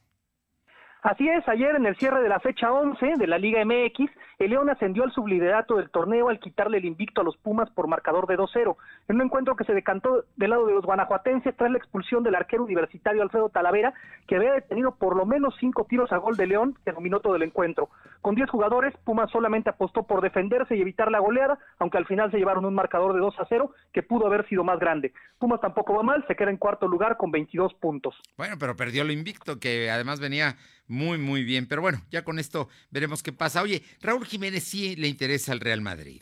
[1.01, 4.49] Así es, ayer en el cierre de la fecha 11 de la Liga MX, el
[4.49, 8.27] León ascendió al subliderato del torneo al quitarle el invicto a los Pumas por marcador
[8.27, 8.75] de 2-0,
[9.07, 12.35] en un encuentro que se decantó del lado de los guanajuatenses tras la expulsión del
[12.35, 13.93] arquero universitario Alfredo Talavera,
[14.27, 17.37] que había detenido por lo menos cinco tiros a gol de León, que dominó todo
[17.37, 17.89] el encuentro.
[18.19, 22.29] Con 10 jugadores, Pumas solamente apostó por defenderse y evitar la goleada, aunque al final
[22.29, 25.13] se llevaron un marcador de 2-0 que pudo haber sido más grande.
[25.37, 28.15] Pumas tampoco va mal, se queda en cuarto lugar con 22 puntos.
[28.37, 30.57] Bueno, pero perdió lo invicto, que además venía
[30.89, 31.67] muy, muy bien.
[31.67, 33.61] Pero bueno, ya con esto veremos qué pasa.
[33.61, 36.21] Oye, Raúl Jiménez sí le interesa al Real Madrid.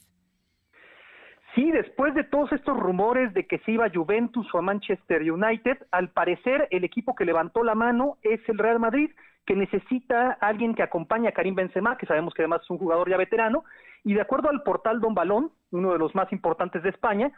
[1.55, 5.23] Sí, después de todos estos rumores de que se iba a Juventus o a Manchester
[5.23, 9.09] United, al parecer el equipo que levantó la mano es el Real Madrid,
[9.43, 12.77] que necesita a alguien que acompañe a Karim Benzema, que sabemos que además es un
[12.77, 13.63] jugador ya veterano,
[14.03, 17.31] y de acuerdo al portal Don Balón, uno de los más importantes de España,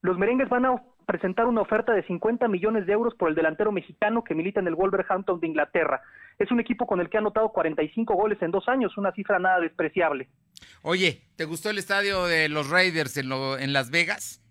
[0.00, 3.70] los merengues van a presentar una oferta de 50 millones de euros por el delantero
[3.70, 6.02] mexicano que milita en el Wolverhampton de Inglaterra.
[6.38, 9.38] Es un equipo con el que ha anotado 45 goles en dos años, una cifra
[9.38, 10.28] nada despreciable.
[10.82, 14.42] Oye, ¿te gustó el estadio de los Raiders en, en Las Vegas?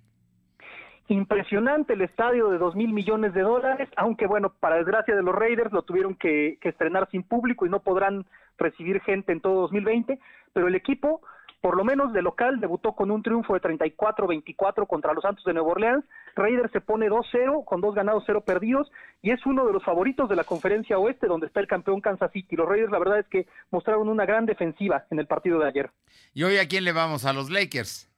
[1.08, 5.36] Impresionante el estadio de dos mil millones de dólares, aunque bueno, para desgracia de los
[5.36, 8.26] Raiders lo tuvieron que, que estrenar sin público y no podrán
[8.58, 10.18] recibir gente en todo 2020,
[10.53, 11.22] pero el equipo
[11.66, 15.53] por lo menos de local, debutó con un triunfo de 34-24 contra los Santos de
[15.55, 16.05] Nueva Orleans.
[16.36, 18.91] Raiders se pone 2-0 con dos ganados, cero perdidos
[19.24, 22.32] y es uno de los favoritos de la conferencia oeste donde está el campeón Kansas
[22.32, 22.55] City.
[22.55, 25.89] Los Raiders la verdad es que mostraron una gran defensiva en el partido de ayer.
[26.36, 27.26] ¿Y hoy a quién le vamos?
[27.26, 28.11] A los Lakers.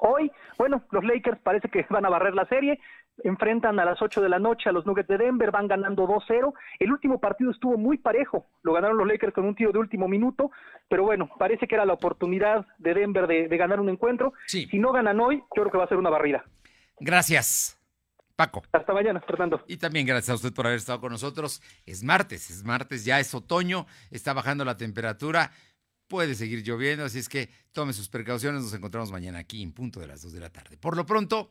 [0.00, 2.80] Hoy, bueno, los Lakers parece que van a barrer la serie
[3.24, 6.52] enfrentan a las 8 de la noche a los Nuggets de Denver, van ganando 2-0.
[6.78, 10.08] El último partido estuvo muy parejo, lo ganaron los Lakers con un tiro de último
[10.08, 10.50] minuto,
[10.88, 14.34] pero bueno, parece que era la oportunidad de Denver de, ganar un encuentro.
[14.46, 16.44] Si no ganan hoy, yo creo que va a ser una barrida.
[17.00, 17.80] Gracias.
[18.36, 18.62] Paco.
[18.70, 19.64] Hasta mañana, Fernando.
[19.66, 21.62] Y también gracias a usted por haber estado con nosotros.
[21.86, 25.52] Es martes, es martes, ya es otoño, está bajando la temperatura,
[26.06, 28.62] puede seguir lloviendo, así es que tome sus precauciones.
[28.62, 30.76] Nos encontramos mañana aquí en punto de las 2 de la tarde.
[30.76, 31.50] Por lo pronto,